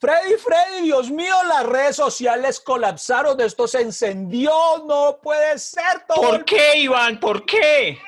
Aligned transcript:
Freddy, 0.00 0.34
Freddy, 0.38 0.84
Dios 0.84 1.10
mío, 1.10 1.34
las 1.46 1.66
redes 1.66 1.96
sociales 1.96 2.58
colapsaron, 2.58 3.38
esto 3.38 3.68
se 3.68 3.82
encendió, 3.82 4.50
no 4.86 5.20
puede 5.22 5.58
ser 5.58 6.06
todo. 6.08 6.22
¿Por 6.22 6.44
qué, 6.46 6.78
Iván? 6.78 7.20
¿Por 7.20 7.44
qué? 7.44 7.98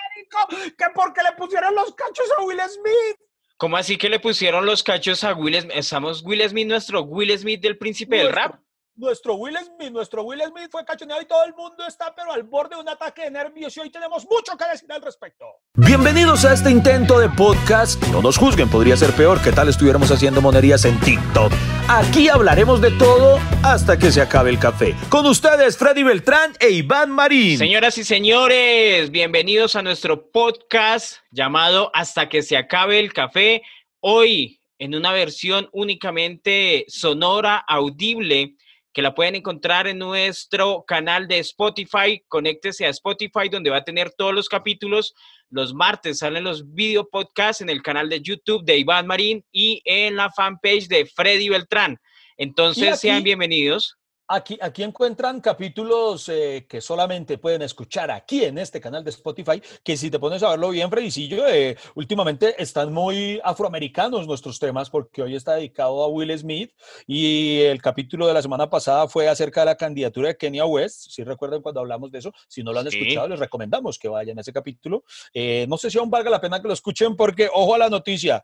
Que 0.79 0.87
porque 0.95 1.23
le 1.23 1.33
pusieron 1.33 1.75
los 1.75 1.95
cachos 1.95 2.27
a 2.39 2.43
Will 2.45 2.61
Smith. 2.61 3.17
¿Cómo 3.59 3.77
así 3.77 3.99
que 3.99 4.09
le 4.09 4.21
pusieron 4.21 4.65
los 4.65 4.83
cachos 4.83 5.23
a 5.23 5.35
Will 5.35 5.61
Smith? 5.61 5.77
¿Estamos 5.77 6.23
Will 6.23 6.49
Smith, 6.49 6.67
nuestro 6.67 7.03
Will 7.03 7.39
Smith 7.39 7.61
del 7.61 7.77
príncipe 7.77 8.17
del 8.17 8.33
rap? 8.33 8.55
Nuestro 8.95 9.37
Will 9.37 9.57
Smith, 9.57 9.91
nuestro 9.91 10.23
Will 10.23 10.43
Smith 10.43 10.69
fue 10.71 10.85
cachoneado 10.85 11.23
y 11.23 11.25
todo 11.25 11.43
el 11.47 11.55
mundo 11.55 11.87
está 11.89 12.15
pero 12.15 12.31
al 12.31 12.43
borde 12.43 12.77
de 12.77 12.83
un 12.83 12.89
ataque 12.91 13.23
de 13.23 13.31
nervios 13.31 13.75
y 13.79 13.81
hoy 13.81 13.89
tenemos 13.89 14.27
mucho 14.31 14.55
que 14.55 14.67
decir 14.71 14.93
al 14.93 15.01
respecto. 15.01 15.47
Bienvenidos 15.77 16.45
a 16.45 16.53
este 16.53 16.71
intento 16.71 17.19
de 17.19 17.31
podcast. 17.31 18.03
No 18.09 18.21
nos 18.21 18.37
juzguen, 18.37 18.69
podría 18.69 18.95
ser 18.99 19.13
peor 19.13 19.41
que 19.41 19.51
tal 19.51 19.71
estuviéramos 19.71 20.11
haciendo 20.11 20.43
monerías 20.43 20.85
en 20.85 21.01
TikTok. 21.01 21.51
Aquí 21.89 22.29
hablaremos 22.29 22.83
de 22.83 22.91
todo 22.91 23.39
hasta 23.63 23.99
que 23.99 24.13
se 24.13 24.21
acabe 24.21 24.51
el 24.51 24.59
café. 24.59 24.95
Con 25.09 25.25
ustedes 25.25 25.79
Freddy 25.79 26.03
Beltrán 26.03 26.53
e 26.61 26.69
Iván 26.69 27.11
Marín. 27.11 27.57
Señoras 27.57 27.97
y 27.97 28.05
señores, 28.05 29.11
bienvenidos 29.11 29.75
a 29.75 29.81
nuestro 29.81 30.31
podcast 30.31 31.17
llamado 31.31 31.91
Hasta 31.95 32.29
que 32.29 32.43
se 32.43 32.59
acabe 32.59 33.01
el 33.01 33.15
café. 33.15 33.63
Hoy 34.01 34.61
en 34.79 34.95
una 34.95 35.13
versión 35.13 35.71
únicamente 35.73 36.85
sonora, 36.89 37.65
audible 37.67 38.57
que 38.93 39.03
la 39.03 39.15
pueden 39.15 39.35
encontrar 39.35 39.87
en 39.87 39.99
nuestro 39.99 40.85
canal 40.87 41.27
de 41.27 41.39
Spotify. 41.39 42.23
Conéctese 42.29 42.87
a 42.87 42.91
Spotify 42.91 43.49
donde 43.51 43.71
va 43.71 43.79
a 43.79 43.85
tener 43.85 44.11
todos 44.11 44.35
los 44.35 44.49
capítulos. 44.49 45.15
Los 45.51 45.75
martes 45.75 46.19
salen 46.19 46.45
los 46.45 46.75
video 46.75 47.09
podcasts 47.09 47.63
en 47.63 47.71
el 47.71 47.83
canal 47.83 48.09
de 48.09 48.21
YouTube 48.21 48.65
de 48.65 48.79
Iván 48.79 49.07
Marín 49.07 49.45
y 49.51 49.81
en 49.85 50.17
la 50.17 50.31
fanpage 50.31 50.89
de 50.89 51.07
Freddy 51.07 51.49
Beltrán. 51.49 51.99
Entonces, 52.37 53.01
sean 53.01 53.23
bienvenidos. 53.23 53.97
Aquí, 54.35 54.59
aquí 54.63 54.83
encuentran 54.83 55.43
capítulos 55.43 56.27
eh, 56.31 56.65
que 56.67 56.81
solamente 56.81 57.37
pueden 57.37 57.61
escuchar 57.61 58.11
aquí 58.11 58.45
en 58.45 58.57
este 58.57 58.81
canal 58.81 59.05
de 59.05 59.11
Spotify, 59.11 59.63
que 59.85 59.95
si 59.95 60.11
te 60.11 60.19
pones 60.19 60.43
a 60.43 60.49
verlo 60.49 60.71
bien, 60.71 60.89
Fredicillo, 60.89 61.47
eh, 61.47 61.77
últimamente 61.97 62.55
están 62.57 62.95
muy 62.95 63.39
afroamericanos 63.45 64.27
nuestros 64.27 64.59
temas, 64.59 64.89
porque 64.89 65.21
hoy 65.21 65.37
está 65.37 65.57
dedicado 65.57 66.03
a 66.03 66.09
Will 66.09 66.35
Smith 66.39 66.73
y 67.07 67.59
el 67.61 67.83
capítulo 67.83 68.27
de 68.27 68.33
la 68.33 68.41
semana 68.41 68.71
pasada 68.71 69.07
fue 69.07 69.29
acerca 69.29 69.61
de 69.61 69.67
la 69.67 69.77
candidatura 69.77 70.29
de 70.29 70.39
Kenya 70.39 70.65
West, 70.65 71.11
si 71.11 71.25
recuerdan 71.25 71.61
cuando 71.61 71.81
hablamos 71.81 72.11
de 72.11 72.21
eso, 72.21 72.33
si 72.49 72.63
no 72.63 72.73
lo 72.73 72.81
han 72.81 72.87
escuchado, 72.87 73.29
les 73.29 73.39
recomendamos 73.39 73.99
que 73.99 74.09
vayan 74.09 74.39
a 74.39 74.41
ese 74.41 74.53
capítulo. 74.55 75.05
Eh, 75.35 75.67
no 75.69 75.77
sé 75.77 75.91
si 75.91 75.99
aún 75.99 76.09
valga 76.09 76.31
la 76.31 76.41
pena 76.41 76.63
que 76.63 76.69
lo 76.69 76.73
escuchen, 76.73 77.17
porque 77.17 77.51
ojo 77.53 77.75
a 77.75 77.79
la 77.79 77.91
noticia, 77.91 78.43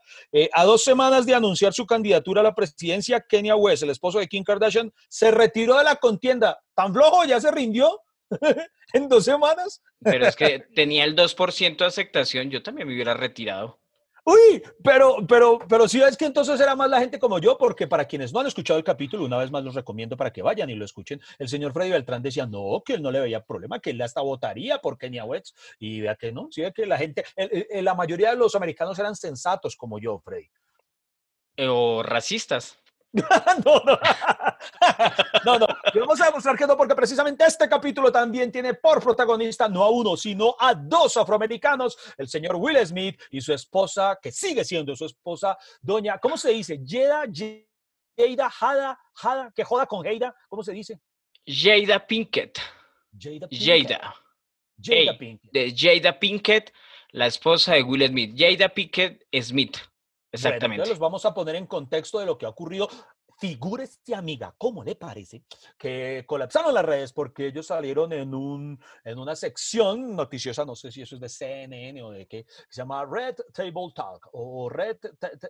a 0.52 0.64
dos 0.64 0.84
semanas 0.84 1.24
de 1.24 1.34
anunciar 1.34 1.72
su 1.72 1.86
candidatura 1.86 2.42
a 2.42 2.44
la 2.44 2.54
presidencia, 2.54 3.22
Kenya 3.22 3.56
West, 3.56 3.84
el 3.84 3.88
esposo 3.88 4.18
de 4.18 4.28
Kim 4.28 4.44
Kardashian, 4.44 4.92
se 5.08 5.30
retiró 5.30 5.77
de 5.78 5.84
la 5.84 5.96
contienda. 5.96 6.60
¿Tan 6.74 6.92
flojo 6.92 7.24
ya 7.24 7.40
se 7.40 7.50
rindió? 7.50 8.02
en 8.92 9.08
dos 9.08 9.24
semanas. 9.24 9.82
Pero 10.00 10.26
es 10.26 10.36
que 10.36 10.60
tenía 10.74 11.04
el 11.04 11.16
2% 11.16 11.76
de 11.76 11.84
aceptación, 11.84 12.50
yo 12.50 12.62
también 12.62 12.88
me 12.88 12.94
hubiera 12.94 13.14
retirado. 13.14 13.80
Uy, 14.24 14.62
pero, 14.84 15.26
pero, 15.26 15.58
pero 15.66 15.88
sí 15.88 16.02
es 16.02 16.14
que 16.14 16.26
entonces 16.26 16.60
era 16.60 16.76
más 16.76 16.90
la 16.90 17.00
gente 17.00 17.18
como 17.18 17.38
yo, 17.38 17.56
porque 17.56 17.86
para 17.86 18.04
quienes 18.04 18.30
no 18.30 18.40
han 18.40 18.46
escuchado 18.46 18.78
el 18.78 18.84
capítulo, 18.84 19.24
una 19.24 19.38
vez 19.38 19.50
más 19.50 19.64
los 19.64 19.74
recomiendo 19.74 20.18
para 20.18 20.30
que 20.30 20.42
vayan 20.42 20.68
y 20.68 20.74
lo 20.74 20.84
escuchen. 20.84 21.18
El 21.38 21.48
señor 21.48 21.72
Freddy 21.72 21.92
Beltrán 21.92 22.22
decía, 22.22 22.44
no, 22.44 22.82
que 22.84 22.92
él 22.94 23.02
no 23.02 23.10
le 23.10 23.20
veía 23.20 23.42
problema, 23.42 23.80
que 23.80 23.90
él 23.90 24.02
hasta 24.02 24.20
votaría 24.20 24.82
por 24.82 24.98
Kenia 24.98 25.24
West. 25.24 25.56
Y 25.78 26.02
vea 26.02 26.14
que 26.14 26.30
no, 26.30 26.48
sí, 26.50 26.62
que 26.74 26.84
la 26.84 26.98
gente, 26.98 27.24
la 27.80 27.94
mayoría 27.94 28.30
de 28.30 28.36
los 28.36 28.54
americanos 28.54 28.98
eran 28.98 29.16
sensatos 29.16 29.76
como 29.76 29.98
yo, 29.98 30.18
Freddy. 30.18 30.50
O 31.66 32.02
racistas. 32.02 32.78
no, 33.64 33.82
no. 33.84 33.98
no, 35.44 35.58
no. 35.58 35.66
Y 35.94 35.98
vamos 35.98 36.20
a 36.20 36.26
demostrar 36.26 36.56
que 36.56 36.66
no, 36.66 36.76
porque 36.76 36.94
precisamente 36.94 37.44
este 37.44 37.68
capítulo 37.68 38.12
también 38.12 38.52
tiene 38.52 38.74
por 38.74 39.02
protagonista 39.02 39.68
no 39.68 39.82
a 39.82 39.90
uno, 39.90 40.16
sino 40.16 40.54
a 40.58 40.74
dos 40.74 41.16
afroamericanos, 41.16 41.96
el 42.16 42.28
señor 42.28 42.56
Will 42.56 42.84
Smith 42.86 43.20
y 43.30 43.40
su 43.40 43.52
esposa, 43.52 44.18
que 44.20 44.30
sigue 44.30 44.64
siendo 44.64 44.94
su 44.94 45.06
esposa, 45.06 45.56
doña, 45.80 46.18
¿cómo 46.18 46.36
se 46.36 46.50
dice? 46.50 46.80
Jada, 46.86 47.24
Jada, 48.16 48.50
Jada, 48.50 48.98
Jada, 49.14 49.52
que 49.54 49.64
joda 49.64 49.86
con 49.86 50.04
Jada, 50.04 50.34
¿cómo 50.48 50.62
se 50.62 50.72
dice? 50.72 51.00
Jada 51.46 52.06
Pinkett. 52.06 52.58
Jada. 53.18 53.48
Jada. 53.50 54.14
Jada 54.82 55.18
Pinkett. 55.18 55.50
De 55.50 55.74
Jada 55.74 56.18
Pinkett, 56.18 56.72
la 57.12 57.26
esposa 57.26 57.74
de 57.74 57.82
Will 57.82 58.06
Smith. 58.06 58.34
Jada 58.36 58.68
Pinkett 58.68 59.24
Smith. 59.40 59.78
Exactamente. 60.32 60.88
los 60.88 60.98
vamos 60.98 61.24
a 61.24 61.34
poner 61.34 61.56
en 61.56 61.66
contexto 61.66 62.18
de 62.18 62.26
lo 62.26 62.36
que 62.36 62.46
ha 62.46 62.50
ocurrido. 62.50 62.88
Figúrese, 63.40 64.16
amiga, 64.16 64.52
¿cómo 64.58 64.82
le 64.82 64.96
parece 64.96 65.44
que 65.78 66.24
colapsaron 66.26 66.74
las 66.74 66.84
redes 66.84 67.12
porque 67.12 67.46
ellos 67.46 67.68
salieron 67.68 68.12
en, 68.12 68.34
un, 68.34 68.80
en 69.04 69.16
una 69.16 69.36
sección 69.36 70.16
noticiosa, 70.16 70.64
no 70.64 70.74
sé 70.74 70.90
si 70.90 71.02
eso 71.02 71.14
es 71.14 71.20
de 71.20 71.28
CNN 71.28 72.02
o 72.02 72.10
de 72.10 72.26
qué, 72.26 72.46
se 72.68 72.80
llama 72.80 73.06
Red 73.06 73.36
Table 73.54 73.92
Talk 73.94 74.28
o 74.32 74.68
Red, 74.68 74.96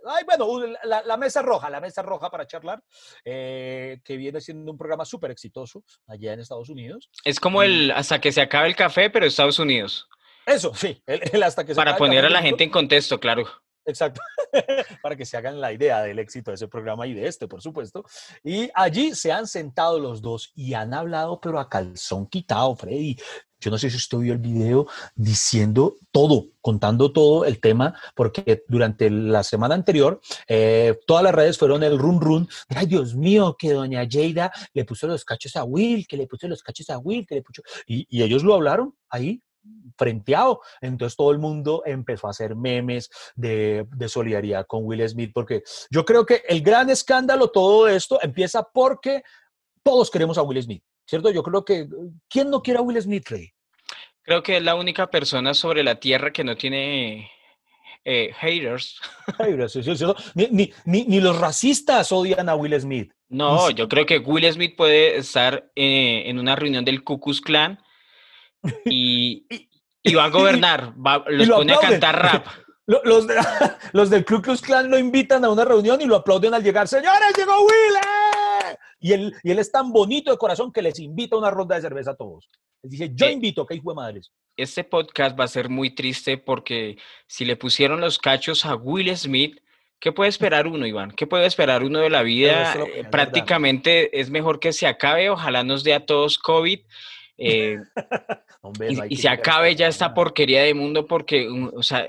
ay, 0.04 0.24
bueno, 0.26 0.66
la, 0.84 1.16
mesa 1.16 1.40
roja, 1.40 1.70
la 1.70 1.80
mesa 1.80 2.02
roja 2.02 2.30
para 2.30 2.46
charlar, 2.46 2.82
eh, 3.24 4.00
que 4.04 4.18
viene 4.18 4.42
siendo 4.42 4.70
un 4.70 4.76
programa 4.76 5.06
súper 5.06 5.30
exitoso 5.30 5.82
allá 6.08 6.34
en 6.34 6.40
Estados 6.40 6.68
Unidos. 6.68 7.08
Es 7.24 7.40
como 7.40 7.62
el 7.62 7.90
hasta 7.92 8.20
que 8.20 8.32
se 8.32 8.42
acabe 8.42 8.68
el 8.68 8.76
café, 8.76 9.08
pero 9.08 9.24
Estados 9.24 9.58
Unidos. 9.58 10.06
Eso, 10.44 10.74
sí, 10.74 11.02
el, 11.06 11.42
hasta 11.42 11.64
que 11.64 11.72
se 11.72 11.76
Para 11.76 11.96
poner 11.96 12.26
a 12.26 12.30
la 12.30 12.42
gente 12.42 12.64
en 12.64 12.70
contexto, 12.70 13.18
claro. 13.18 13.46
Exacto, 13.88 14.20
para 15.02 15.16
que 15.16 15.24
se 15.24 15.38
hagan 15.38 15.62
la 15.62 15.72
idea 15.72 16.02
del 16.02 16.18
éxito 16.18 16.50
de 16.50 16.56
ese 16.56 16.68
programa 16.68 17.06
y 17.06 17.14
de 17.14 17.26
este, 17.26 17.48
por 17.48 17.62
supuesto. 17.62 18.04
Y 18.44 18.68
allí 18.74 19.14
se 19.14 19.32
han 19.32 19.46
sentado 19.46 19.98
los 19.98 20.20
dos 20.20 20.52
y 20.54 20.74
han 20.74 20.92
hablado, 20.92 21.40
pero 21.40 21.58
a 21.58 21.70
calzón 21.70 22.26
quitado, 22.26 22.76
Freddy. 22.76 23.16
Yo 23.60 23.70
no 23.70 23.78
sé 23.78 23.88
si 23.88 23.96
usted 23.96 24.18
vio 24.18 24.34
el 24.34 24.40
video 24.40 24.86
diciendo 25.16 25.96
todo, 26.12 26.48
contando 26.60 27.12
todo 27.12 27.46
el 27.46 27.60
tema, 27.60 27.98
porque 28.14 28.62
durante 28.68 29.08
la 29.08 29.42
semana 29.42 29.74
anterior 29.74 30.20
eh, 30.46 30.98
todas 31.06 31.24
las 31.24 31.34
redes 31.34 31.56
fueron 31.56 31.82
el 31.82 31.98
run 31.98 32.20
run. 32.20 32.48
Ay, 32.68 32.84
Dios 32.84 33.16
mío, 33.16 33.56
que 33.58 33.72
doña 33.72 34.06
Jada 34.08 34.52
le 34.74 34.84
puso 34.84 35.06
los 35.06 35.24
cachos 35.24 35.56
a 35.56 35.64
Will, 35.64 36.06
que 36.06 36.18
le 36.18 36.26
puso 36.26 36.46
los 36.46 36.62
cachos 36.62 36.90
a 36.90 36.98
Will, 36.98 37.26
que 37.26 37.36
le 37.36 37.42
puso... 37.42 37.62
Y, 37.86 38.06
y 38.10 38.22
ellos 38.22 38.44
lo 38.44 38.54
hablaron 38.54 38.94
ahí 39.08 39.42
frenteado. 39.98 40.60
Entonces 40.80 41.16
todo 41.16 41.32
el 41.32 41.38
mundo 41.38 41.82
empezó 41.84 42.28
a 42.28 42.30
hacer 42.30 42.54
memes 42.54 43.10
de, 43.34 43.86
solidaridad 44.06 44.66
con 44.66 44.84
Will 44.84 45.06
Smith, 45.08 45.32
porque 45.34 45.62
yo 45.90 46.04
creo 46.04 46.24
que 46.24 46.42
el 46.48 46.62
gran 46.62 46.88
escándalo, 46.88 47.50
todo 47.50 47.88
esto, 47.88 48.18
empieza 48.22 48.62
porque 48.62 49.22
todos 49.82 50.10
queremos 50.10 50.38
a 50.38 50.42
Will 50.42 50.62
Smith, 50.62 50.82
¿cierto? 51.06 51.30
Yo 51.30 51.42
creo 51.42 51.64
que, 51.64 51.88
¿quién 52.28 52.48
no 52.50 52.62
quiere 52.62 52.78
a 52.78 52.82
Will 52.82 53.00
Smith, 53.02 53.28
Rey? 53.28 53.50
Creo 54.22 54.42
que 54.42 54.58
es 54.58 54.62
la 54.62 54.74
única 54.74 55.10
persona 55.10 55.54
sobre 55.54 55.82
la 55.82 55.98
tierra 55.98 56.32
que 56.32 56.44
no 56.44 56.56
tiene 56.56 57.30
eh, 58.04 58.30
haters. 58.38 59.00
Ni, 60.34 60.72
ni, 60.84 61.20
los 61.20 61.38
racistas 61.38 62.12
odian 62.12 62.48
a 62.48 62.54
Will 62.54 62.78
Smith. 62.80 63.12
No, 63.28 63.70
yo 63.70 63.88
creo 63.88 64.06
que 64.06 64.18
Will 64.18 64.50
Smith 64.52 64.74
puede 64.76 65.16
estar 65.16 65.70
eh, 65.74 66.22
en 66.26 66.38
una 66.38 66.56
reunión 66.56 66.84
del 66.84 67.04
Ku 67.04 67.20
Klux 67.20 67.40
Klan 67.40 67.78
y, 68.84 69.46
y 70.02 70.14
va 70.14 70.24
a 70.24 70.30
gobernar, 70.30 70.94
los 71.28 71.48
pone 71.48 71.72
a 71.72 71.78
cantar 71.78 72.22
rap. 72.22 72.46
Los, 72.88 73.26
los 73.92 74.08
del 74.08 74.24
Ku 74.24 74.40
Klux 74.40 74.62
Klan 74.62 74.90
lo 74.90 74.98
invitan 74.98 75.44
a 75.44 75.50
una 75.50 75.62
reunión 75.62 76.00
y 76.00 76.06
lo 76.06 76.16
aplauden 76.16 76.54
al 76.54 76.62
llegar. 76.62 76.88
¡Señores, 76.88 77.36
llegó 77.36 77.52
Will! 77.60 77.96
Eh". 77.96 78.78
Y 78.98 79.12
él, 79.12 79.34
y 79.42 79.50
él 79.50 79.58
es 79.58 79.70
tan 79.70 79.92
bonito 79.92 80.30
de 80.30 80.38
corazón 80.38 80.72
que 80.72 80.80
les 80.80 80.98
invita 80.98 81.36
a 81.36 81.38
una 81.38 81.50
ronda 81.50 81.76
de 81.76 81.82
cerveza 81.82 82.12
a 82.12 82.16
todos. 82.16 82.48
Les 82.82 82.92
dice, 82.92 83.10
yo 83.12 83.26
eh, 83.26 83.32
invito, 83.32 83.66
que 83.66 83.74
hijo 83.74 83.90
de 83.90 83.96
madres. 83.96 84.32
Este 84.56 84.84
podcast 84.84 85.38
va 85.38 85.44
a 85.44 85.48
ser 85.48 85.68
muy 85.68 85.94
triste 85.94 86.38
porque 86.38 86.96
si 87.26 87.44
le 87.44 87.56
pusieron 87.56 88.00
los 88.00 88.18
cachos 88.18 88.64
a 88.64 88.74
Will 88.74 89.14
Smith, 89.16 89.60
¿qué 90.00 90.10
puede 90.10 90.30
esperar 90.30 90.66
uno, 90.66 90.86
Iván? 90.86 91.10
¿Qué 91.10 91.26
puede 91.26 91.44
esperar 91.44 91.82
uno 91.82 91.98
de 91.98 92.08
la 92.08 92.22
vida? 92.22 92.74
Eh, 92.74 93.04
prácticamente 93.10 94.18
es 94.18 94.30
mejor 94.30 94.60
que 94.60 94.72
se 94.72 94.86
acabe. 94.86 95.28
Ojalá 95.28 95.62
nos 95.62 95.84
dé 95.84 95.92
a 95.92 96.06
todos 96.06 96.38
COVID. 96.38 96.80
Eh, 97.38 97.78
y, 99.08 99.16
se 99.16 99.28
acabe 99.28 99.74
ya 99.76 99.86
esta 99.86 100.12
porquería 100.12 100.62
de 100.64 100.74
mundo 100.74 101.06
porque, 101.06 101.48
o 101.48 101.82
sea, 101.82 102.06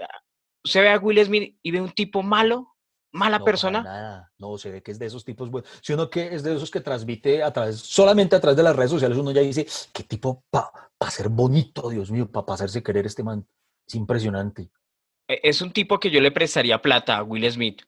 se 0.64 0.82
ve 0.82 0.90
a 0.90 0.98
Will 0.98 1.24
Smith 1.24 1.58
y 1.62 1.72
ve 1.72 1.82
un 1.82 1.92
tipo 1.92 2.24
malo, 2.24 2.76
mala 3.12 3.40
persona. 3.44 3.84
Nada. 3.84 4.32
No, 4.40 4.58
se 4.58 4.72
ve 4.72 4.82
que 4.82 4.92
es 4.92 5.00
de 5.00 5.06
esos 5.06 5.24
tipos 5.24 5.50
buenos. 5.50 5.70
Si 5.82 5.94
uno 5.94 6.10
que 6.10 6.34
es 6.34 6.44
de 6.44 6.56
esos 6.56 6.72
que 6.72 6.82
transmite 6.82 7.44
a 7.44 7.54
través, 7.54 7.78
solamente 7.78 8.36
a 8.36 8.42
través 8.42 8.58
de 8.58 8.64
las 8.64 8.76
redes 8.76 8.92
sociales, 8.92 9.18
uno 9.18 9.32
ya 9.32 9.42
dice, 9.42 9.68
qué 9.94 10.04
tipo 10.04 10.44
para 10.50 11.12
ser 11.12 11.30
bonito, 11.30 11.90
Dios 11.90 12.12
mío, 12.12 12.30
para 12.30 12.54
hacerse 12.54 12.84
querer 12.84 13.06
este 13.06 13.24
man. 13.24 13.48
Es 13.88 13.96
impresionante. 13.96 14.70
E, 15.28 15.40
es 15.44 15.62
un 15.62 15.72
tipo 15.72 16.00
que 16.00 16.10
yo 16.10 16.20
le 16.22 16.32
prestaría 16.32 16.82
plata 16.82 17.18
a 17.18 17.24
Will 17.24 17.50
Smith. 17.52 17.84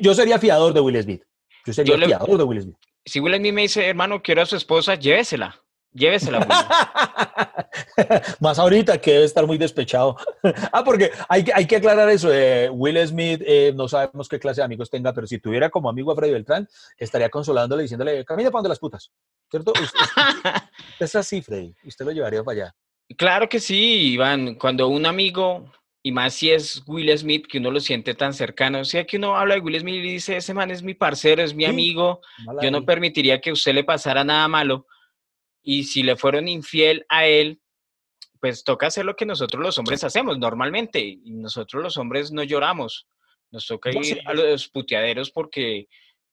yo 0.00 0.14
sería 0.14 0.38
fiador 0.38 0.74
de 0.74 0.80
Will 0.80 1.02
Smith. 1.02 1.22
Yo 1.64 1.72
sería 1.72 1.96
fiador 1.96 2.38
de 2.38 2.44
Will 2.44 2.62
Smith. 2.62 2.76
Si 3.04 3.18
Will 3.18 3.36
Smith 3.36 3.54
me 3.54 3.62
dice, 3.62 3.88
hermano, 3.88 4.22
quiero 4.22 4.42
a 4.42 4.46
su 4.46 4.56
esposa, 4.56 4.94
llévesela. 4.94 5.62
Llévesela. 5.94 6.46
Más 8.40 8.58
ahorita 8.58 8.98
que 8.98 9.12
debe 9.12 9.24
estar 9.24 9.46
muy 9.46 9.58
despechado. 9.58 10.16
ah, 10.72 10.82
porque 10.84 11.10
hay, 11.28 11.44
hay 11.54 11.66
que 11.66 11.76
aclarar 11.76 12.08
eso. 12.08 12.32
Eh, 12.32 12.70
Will 12.70 13.06
Smith, 13.06 13.42
eh, 13.44 13.72
no 13.74 13.88
sabemos 13.88 14.28
qué 14.28 14.38
clase 14.38 14.62
de 14.62 14.64
amigos 14.64 14.88
tenga, 14.88 15.12
pero 15.12 15.26
si 15.26 15.38
tuviera 15.38 15.68
como 15.68 15.90
amigo 15.90 16.10
a 16.10 16.16
Freddy 16.16 16.32
Beltrán, 16.32 16.66
estaría 16.96 17.28
consolándole, 17.28 17.82
diciéndole, 17.82 18.24
camina 18.24 18.50
para 18.50 18.60
donde 18.60 18.68
las 18.70 18.78
putas. 18.78 19.10
¿Cierto? 19.50 19.72
es 20.98 21.14
así, 21.14 21.42
Freddy. 21.42 21.74
Usted 21.84 22.06
lo 22.06 22.12
llevaría 22.12 22.42
para 22.42 22.62
allá. 22.62 22.74
Claro 23.18 23.48
que 23.48 23.60
sí, 23.60 24.12
Iván. 24.12 24.54
Cuando 24.54 24.88
un 24.88 25.04
amigo, 25.04 25.70
y 26.02 26.10
más 26.10 26.32
si 26.32 26.50
es 26.50 26.82
Will 26.86 27.16
Smith, 27.18 27.46
que 27.46 27.58
uno 27.58 27.70
lo 27.70 27.80
siente 27.80 28.14
tan 28.14 28.32
cercano, 28.32 28.80
o 28.80 28.84
sea 28.86 29.04
que 29.04 29.18
uno 29.18 29.36
habla 29.36 29.56
de 29.56 29.60
Will 29.60 29.78
Smith 29.78 29.96
y 29.96 30.12
dice, 30.12 30.38
ese 30.38 30.54
man 30.54 30.70
es 30.70 30.82
mi 30.82 30.94
parcero, 30.94 31.42
es 31.42 31.54
mi 31.54 31.66
amigo, 31.66 32.22
yo 32.62 32.70
no 32.70 32.82
permitiría 32.86 33.42
que 33.42 33.50
a 33.50 33.52
usted 33.52 33.74
le 33.74 33.84
pasara 33.84 34.24
nada 34.24 34.48
malo 34.48 34.86
y 35.62 35.84
si 35.84 36.02
le 36.02 36.16
fueron 36.16 36.48
infiel 36.48 37.06
a 37.08 37.26
él, 37.26 37.60
pues 38.40 38.64
toca 38.64 38.88
hacer 38.88 39.04
lo 39.04 39.14
que 39.14 39.24
nosotros 39.24 39.62
los 39.62 39.78
hombres 39.78 40.02
hacemos 40.02 40.38
normalmente. 40.38 41.00
Y 41.00 41.30
nosotros 41.30 41.82
los 41.82 41.96
hombres 41.96 42.32
no 42.32 42.42
lloramos. 42.42 43.06
Nos 43.52 43.66
toca 43.66 43.90
ir 43.92 44.20
a 44.26 44.34
los 44.34 44.68
puteaderos 44.68 45.30
porque, 45.30 45.86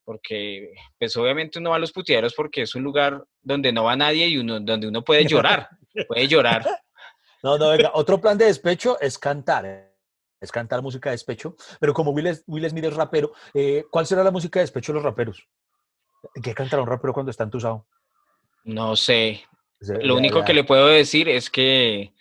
porque, 0.03 0.73
pues 0.97 1.15
obviamente 1.17 1.59
uno 1.59 1.69
va 1.71 1.75
a 1.75 1.79
los 1.79 1.91
puteaderos 1.91 2.33
porque 2.33 2.63
es 2.63 2.73
un 2.73 2.83
lugar 2.83 3.23
donde 3.41 3.71
no 3.71 3.83
va 3.83 3.95
nadie 3.95 4.27
y 4.27 4.37
uno, 4.37 4.59
donde 4.59 4.87
uno 4.87 5.03
puede 5.03 5.25
llorar. 5.25 5.69
puede 6.07 6.27
llorar. 6.27 6.65
No, 7.43 7.57
no, 7.57 7.69
venga, 7.69 7.91
otro 7.93 8.19
plan 8.19 8.37
de 8.37 8.45
despecho 8.45 8.99
es 8.99 9.19
cantar. 9.19 9.65
Eh, 9.65 9.89
es 10.41 10.51
cantar 10.51 10.81
música 10.81 11.09
de 11.09 11.15
despecho. 11.15 11.55
Pero 11.79 11.93
como 11.93 12.11
Will, 12.11 12.41
Will 12.47 12.69
Smith 12.69 12.85
es 12.85 12.95
rapero, 12.95 13.33
eh, 13.53 13.85
¿cuál 13.91 14.07
será 14.07 14.23
la 14.23 14.31
música 14.31 14.59
de 14.59 14.63
despecho 14.63 14.93
de 14.93 14.95
los 14.95 15.03
raperos? 15.03 15.47
¿Qué 16.41 16.53
cantará 16.53 16.81
un 16.81 16.87
rapero 16.87 17.13
cuando 17.13 17.29
está 17.29 17.43
entusado? 17.43 17.85
No 18.63 18.95
sé. 18.95 19.43
Lo 19.79 20.15
único 20.15 20.43
que 20.43 20.53
le 20.53 20.63
puedo 20.63 20.87
decir 20.87 21.29
es 21.29 21.49
que 21.49 22.13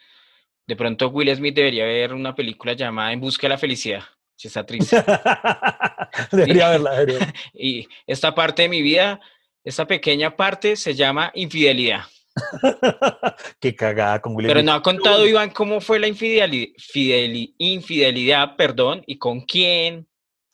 de 0.67 0.77
pronto 0.77 1.09
Will 1.09 1.35
Smith 1.35 1.55
debería 1.55 1.85
ver 1.85 2.13
una 2.13 2.35
película 2.35 2.75
llamada 2.75 3.13
En 3.13 3.21
busca 3.21 3.47
de 3.47 3.49
la 3.51 3.59
felicidad. 3.59 4.03
Si 4.37 4.47
está 4.47 4.65
triste. 4.65 5.03
debería 6.33 6.69
verla, 6.69 6.93
Y 7.55 7.89
esta 8.07 8.35
parte 8.35 8.63
de 8.63 8.69
mi 8.69 8.83
vida, 8.83 9.19
esta 9.65 9.87
pequeña 9.87 10.37
parte 10.37 10.77
se 10.77 10.95
llama 10.95 11.33
infidelidad. 11.35 12.03
Qué 13.61 13.75
cagada 13.75 14.21
con 14.21 14.37
Will 14.37 14.47
Pero 14.47 14.63
no 14.63 14.73
ha 14.73 14.83
contado, 14.83 15.27
Iván, 15.27 15.51
cómo 15.51 15.81
fue 15.81 15.99
la 15.99 16.07
infidelidad, 16.07 16.73
infidelidad, 17.59 18.57
perdón, 18.57 19.03
y 19.07 19.19
con 19.19 19.41
quién. 19.41 20.07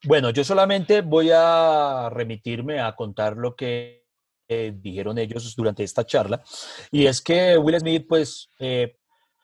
Bueno, 0.05 0.31
yo 0.31 0.45
solamente 0.45 1.03
voy 1.03 1.31
a 1.35 2.09
remitirme 2.11 2.81
a 2.81 2.95
contar 2.95 3.37
lo 3.37 3.55
que 3.55 4.04
eh, 4.49 4.73
dijeron 4.75 5.19
ellos 5.19 5.55
durante 5.57 5.83
esta 5.83 6.05
charla, 6.05 6.43
y 6.91 7.07
es 7.07 7.21
que 7.21 7.57
Will 7.57 7.79
Smith, 7.79 8.07
pues, 8.09 8.51
eh, 8.59 8.97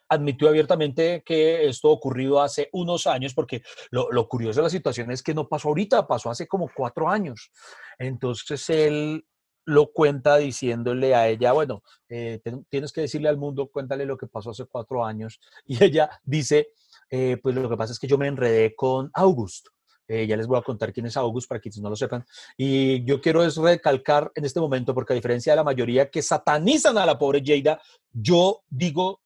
admitió 0.08 0.48
abiertamente 0.48 1.22
que 1.24 1.66
esto 1.66 1.88
ocurrido 1.90 2.40
hace 2.40 2.68
unos 2.72 3.06
años, 3.06 3.32
porque 3.32 3.62
lo, 3.90 4.10
lo, 4.10 4.28
curioso 4.28 4.60
de 4.60 4.64
la 4.64 4.70
situación 4.70 5.10
es 5.10 5.22
que 5.22 5.34
no 5.34 5.48
pasó 5.48 5.68
ahorita, 5.68 6.06
pasó 6.06 6.30
hace 6.30 6.48
como 6.48 6.68
cuatro 6.74 7.08
años. 7.08 7.50
Entonces 7.98 8.68
él 8.70 9.24
lo 9.66 9.92
cuenta 9.92 10.36
diciéndole 10.38 11.14
a 11.14 11.28
ella, 11.28 11.52
bueno, 11.52 11.82
eh, 12.08 12.40
tienes 12.68 12.92
que 12.92 13.02
decirle 13.02 13.28
al 13.28 13.36
mundo, 13.36 13.68
cuéntale 13.68 14.04
lo 14.04 14.16
que 14.16 14.26
pasó 14.26 14.50
hace 14.50 14.64
cuatro 14.64 15.04
años. 15.04 15.38
Y 15.66 15.82
ella 15.82 16.10
dice, 16.24 16.72
pues 17.08 17.54
lo 17.54 17.68
que 17.70 17.76
pasa 17.76 17.92
es 17.92 17.98
que 18.00 18.08
yo 18.08 18.18
me 18.18 18.26
enredé 18.26 18.74
con 18.74 19.10
August. 19.14 19.68
Eh, 20.12 20.26
ya 20.26 20.36
les 20.36 20.48
voy 20.48 20.58
a 20.58 20.62
contar 20.62 20.92
quién 20.92 21.06
es 21.06 21.16
August 21.16 21.48
para 21.48 21.60
quienes 21.60 21.78
no 21.78 21.88
lo 21.88 21.94
sepan. 21.94 22.26
Y 22.56 23.04
yo 23.04 23.20
quiero 23.20 23.44
es 23.44 23.56
recalcar 23.56 24.32
en 24.34 24.44
este 24.44 24.58
momento, 24.58 24.92
porque 24.92 25.12
a 25.12 25.14
diferencia 25.14 25.52
de 25.52 25.56
la 25.56 25.62
mayoría 25.62 26.10
que 26.10 26.20
satanizan 26.20 26.98
a 26.98 27.06
la 27.06 27.16
pobre 27.16 27.40
Jada, 27.44 27.80
yo 28.10 28.62
digo 28.68 29.20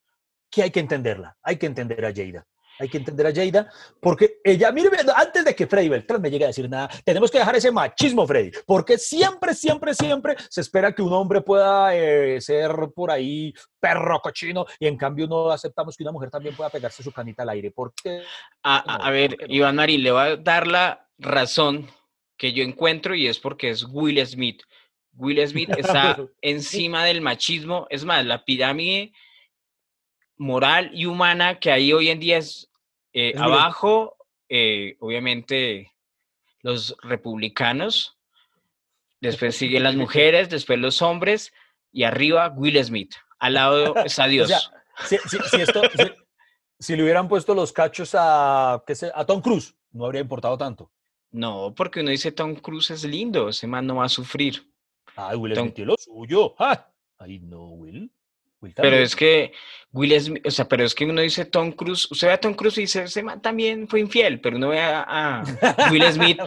que 0.51 0.63
hay 0.63 0.71
que 0.71 0.81
entenderla, 0.81 1.39
hay 1.43 1.57
que 1.57 1.65
entender 1.65 2.05
a 2.05 2.13
Jada. 2.13 2.47
Hay 2.79 2.88
que 2.88 2.99
entender 2.99 3.26
a 3.26 3.32
Jada, 3.32 3.71
porque 4.00 4.38
ella, 4.43 4.73
mire, 4.73 4.91
antes 5.15 5.44
de 5.44 5.55
que 5.55 5.67
Freddy 5.67 5.88
Beltrán 5.88 6.21
me 6.21 6.31
llegue 6.31 6.44
a 6.44 6.49
decir 6.49 6.69
nada, 6.69 6.88
tenemos 7.05 7.31
que 7.31 7.38
dejar 7.38 7.55
ese 7.56 7.71
machismo, 7.71 8.26
Freddy, 8.26 8.50
porque 8.67 8.99
siempre, 8.99 9.55
siempre, 9.55 9.94
siempre 9.94 10.35
se 10.49 10.61
espera 10.61 10.93
que 10.93 11.03
un 11.03 11.12
hombre 11.12 11.41
pueda 11.41 11.94
eh, 11.94 12.41
ser 12.41 12.73
por 12.94 13.11
ahí 13.11 13.55
perro 13.79 14.21
cochino 14.21 14.67
y 14.79 14.87
en 14.87 14.97
cambio 14.97 15.26
no 15.26 15.50
aceptamos 15.50 15.97
que 15.97 16.03
una 16.03 16.12
mujer 16.12 16.31
también 16.31 16.56
pueda 16.56 16.71
pegarse 16.71 17.03
su 17.03 17.12
canita 17.12 17.43
al 17.43 17.50
aire. 17.50 17.71
porque 17.71 18.23
A, 18.62 19.06
a, 19.06 19.11
ver, 19.11 19.37
Iván 19.49 19.77
Marín, 19.77 20.03
le 20.03 20.11
va 20.11 20.25
a 20.25 20.37
dar 20.37 20.67
la 20.67 21.09
razón 21.19 21.88
que 22.37 22.53
yo 22.53 22.65
encuentro 22.65 23.15
y 23.15 23.27
es 23.27 23.38
porque 23.38 23.70
es 23.70 23.85
Will 23.85 24.25
Smith. 24.27 24.62
Will 25.17 25.47
Smith 25.47 25.70
está 25.79 26.19
encima 26.41 27.05
del 27.05 27.20
machismo, 27.20 27.87
es 27.91 28.05
más, 28.05 28.25
la 28.25 28.44
pirámide 28.44 29.12
moral 30.37 30.91
y 30.93 31.07
humana 31.07 31.59
que 31.59 31.71
hay 31.71 31.93
hoy 31.93 32.09
en 32.09 32.21
día 32.21 32.39
es 32.39 32.71
eh, 33.13 33.35
abajo, 33.39 34.17
eh, 34.49 34.97
obviamente, 35.01 35.93
los 36.63 36.97
republicanos, 37.03 38.17
después 39.21 39.57
siguen 39.57 39.85
las 39.85 39.95
mujeres, 39.95 40.49
después 40.49 40.79
los 40.79 41.01
hombres 41.03 41.53
y 41.93 42.03
arriba 42.03 42.49
Will 42.49 42.83
Smith. 42.85 43.15
Al 43.39 43.55
lado 43.55 43.95
está 44.05 44.27
Dios. 44.27 44.71
si, 46.79 46.97
le 46.97 47.03
hubieran 47.03 47.29
puesto 47.29 47.55
los 47.55 47.73
cachos 47.73 48.15
a, 48.15 48.75
a 48.75 49.27
Tom 49.27 49.41
Cruise, 49.41 49.75
no 49.93 50.07
habría 50.07 50.23
importado 50.23 50.59
tanto. 50.59 50.91
No, 51.31 51.75
porque 51.75 52.01
uno 52.01 52.11
dice 52.11 52.33
Tom 52.33 52.55
Cruise 52.57 52.91
es 52.91 53.05
lindo, 53.05 53.49
ese 53.49 53.67
man 53.67 53.87
no 53.87 53.97
va 53.97 54.05
a 54.05 54.09
sufrir. 54.09 54.71
Ay, 55.17 55.37
Will 55.37 55.55
Smith 55.55 55.79
lo 55.79 55.97
suyo. 55.97 56.55
Ay, 57.19 57.39
no, 57.41 57.69
Will. 57.69 58.11
Pero 58.75 58.97
es 58.97 59.15
que 59.15 59.53
Will 59.93 60.21
Smith, 60.21 60.47
o 60.47 60.51
sea, 60.51 60.69
pero 60.69 60.85
es 60.85 60.95
que 60.95 61.05
uno 61.05 61.21
dice 61.21 61.45
Tom 61.45 61.73
Cruise, 61.73 62.11
usted 62.11 62.29
ve 62.29 62.33
a 62.35 62.41
Tom 62.41 62.55
Cruise 62.55 62.79
y 62.79 62.83
dice, 62.83 63.05
ese 63.05 63.23
man 63.23 63.41
también 63.41 63.89
fue 63.89 64.01
infiel, 64.01 64.41
pero 64.41 64.57
uno 64.57 64.71
ve 64.71 64.81
a, 64.81 65.43
Will 65.91 66.05
Smith 66.13 66.39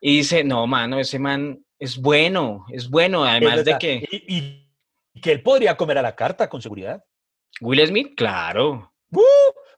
y 0.00 0.18
dice, 0.18 0.44
no, 0.44 0.66
mano, 0.66 0.98
ese 0.98 1.18
man 1.18 1.64
es 1.78 1.96
bueno, 1.96 2.66
es 2.70 2.88
bueno, 2.88 3.24
además 3.24 3.64
de 3.64 3.78
que... 3.78 4.08
Y, 4.10 4.66
que 5.20 5.32
él 5.32 5.42
podría 5.42 5.76
comer 5.76 5.98
a 5.98 6.02
la 6.02 6.14
carta 6.16 6.48
con 6.48 6.62
seguridad. 6.62 7.04
Will 7.60 7.86
Smith, 7.86 8.14
claro. 8.16 8.94
¡Uh! 9.10 9.20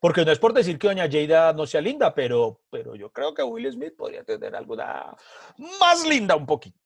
porque 0.03 0.25
no 0.25 0.33
es 0.33 0.39
por 0.41 0.53
decir 0.53 0.81
que 0.81 0.89
doña 0.89 1.09
Jada 1.09 1.53
no 1.53 1.65
sea 1.65 1.81
linda, 1.81 2.13
pero, 2.13 2.61
pero 2.71 2.97
yo 2.97 3.13
creo 3.13 3.33
que 3.33 3.45
Will 3.45 3.71
Smith 3.71 3.95
podría 3.97 4.25
tener 4.25 4.57
alguna 4.57 5.15
más 5.79 6.05
linda 6.05 6.35
un 6.35 6.45
poquito. 6.45 6.77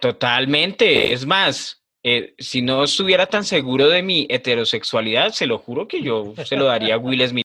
Totalmente, 0.00 1.12
es 1.12 1.24
más, 1.24 1.85
eh, 2.08 2.36
si 2.38 2.62
no 2.62 2.84
estuviera 2.84 3.26
tan 3.26 3.42
seguro 3.42 3.88
de 3.88 4.00
mi 4.00 4.28
heterosexualidad, 4.30 5.32
se 5.32 5.44
lo 5.44 5.58
juro 5.58 5.88
que 5.88 6.02
yo 6.02 6.34
se 6.44 6.54
lo 6.54 6.66
daría 6.66 6.94
a 6.94 6.98
Will 6.98 7.26
Smith. 7.26 7.44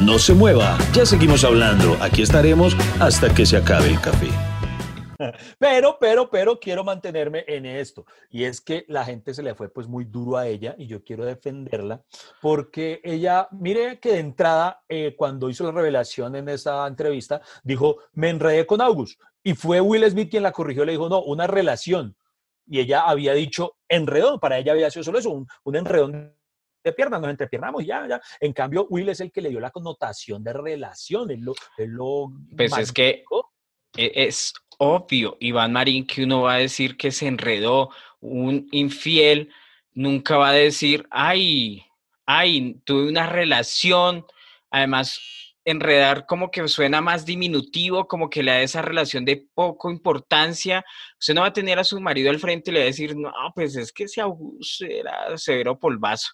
No 0.00 0.18
se 0.18 0.34
mueva, 0.34 0.76
ya 0.92 1.06
seguimos 1.06 1.44
hablando. 1.44 1.96
Aquí 2.00 2.22
estaremos 2.22 2.76
hasta 2.98 3.32
que 3.32 3.46
se 3.46 3.58
acabe 3.58 3.90
el 3.90 4.00
café. 4.00 4.26
Pero, 5.56 5.98
pero, 6.00 6.28
pero 6.28 6.58
quiero 6.58 6.82
mantenerme 6.82 7.44
en 7.46 7.64
esto. 7.64 8.04
Y 8.28 8.42
es 8.42 8.60
que 8.60 8.84
la 8.88 9.04
gente 9.04 9.34
se 9.34 9.42
le 9.44 9.54
fue 9.54 9.68
pues 9.68 9.86
muy 9.86 10.04
duro 10.04 10.36
a 10.36 10.48
ella 10.48 10.74
y 10.76 10.88
yo 10.88 11.04
quiero 11.04 11.24
defenderla 11.24 12.02
porque 12.40 13.00
ella, 13.04 13.46
mire 13.52 14.00
que 14.00 14.14
de 14.14 14.18
entrada, 14.18 14.82
eh, 14.88 15.14
cuando 15.16 15.48
hizo 15.48 15.62
la 15.62 15.70
revelación 15.70 16.34
en 16.34 16.48
esa 16.48 16.84
entrevista, 16.88 17.40
dijo, 17.62 17.98
me 18.14 18.30
enredé 18.30 18.66
con 18.66 18.80
August. 18.80 19.20
Y 19.44 19.54
fue 19.54 19.80
Will 19.80 20.10
Smith 20.10 20.28
quien 20.28 20.42
la 20.42 20.50
corrigió, 20.50 20.84
le 20.84 20.90
dijo, 20.90 21.08
no, 21.08 21.22
una 21.22 21.46
relación 21.46 22.16
y 22.66 22.80
ella 22.80 23.02
había 23.02 23.34
dicho 23.34 23.76
enredón, 23.88 24.38
para 24.38 24.58
ella 24.58 24.72
había 24.72 24.90
sido 24.90 25.04
solo 25.04 25.18
eso, 25.18 25.30
un, 25.30 25.46
un 25.64 25.76
enredón 25.76 26.34
de 26.84 26.92
piernas, 26.92 27.20
nos 27.20 27.30
entrepiernamos 27.30 27.82
y 27.82 27.86
ya, 27.86 28.06
ya. 28.08 28.20
En 28.40 28.52
cambio, 28.52 28.86
Will 28.90 29.08
es 29.08 29.20
el 29.20 29.30
que 29.30 29.40
le 29.40 29.50
dio 29.50 29.60
la 29.60 29.70
connotación 29.70 30.42
de 30.42 30.52
relación, 30.52 31.30
es 31.30 31.38
lo... 31.40 32.32
pues 32.56 32.76
es 32.76 32.92
que 32.92 33.24
e, 33.96 34.12
es 34.14 34.52
obvio, 34.78 35.36
Iván 35.40 35.72
Marín, 35.72 36.06
que 36.06 36.24
uno 36.24 36.42
va 36.42 36.54
a 36.54 36.58
decir 36.58 36.96
que 36.96 37.12
se 37.12 37.26
enredó, 37.26 37.90
un 38.20 38.68
infiel 38.72 39.50
nunca 39.94 40.36
va 40.36 40.50
a 40.50 40.54
decir, 40.54 41.06
ay, 41.10 41.84
ay, 42.26 42.80
tuve 42.84 43.08
una 43.08 43.26
relación, 43.26 44.24
además 44.70 45.20
enredar 45.64 46.26
como 46.26 46.50
que 46.50 46.66
suena 46.68 47.00
más 47.00 47.24
diminutivo, 47.24 48.06
como 48.08 48.28
que 48.28 48.42
le 48.42 48.52
da 48.52 48.60
esa 48.62 48.82
relación 48.82 49.24
de 49.24 49.48
poco 49.54 49.90
importancia. 49.90 50.84
Usted 51.18 51.34
no 51.34 51.42
va 51.42 51.48
a 51.48 51.52
tener 51.52 51.78
a 51.78 51.84
su 51.84 52.00
marido 52.00 52.30
al 52.30 52.38
frente 52.38 52.70
y 52.70 52.74
le 52.74 52.80
va 52.80 52.84
a 52.84 52.86
decir, 52.86 53.16
no, 53.16 53.32
pues 53.54 53.76
es 53.76 53.92
que 53.92 54.06
Augusto 54.20 54.84
era 54.84 55.36
severo 55.38 55.78
polvazo. 55.78 56.32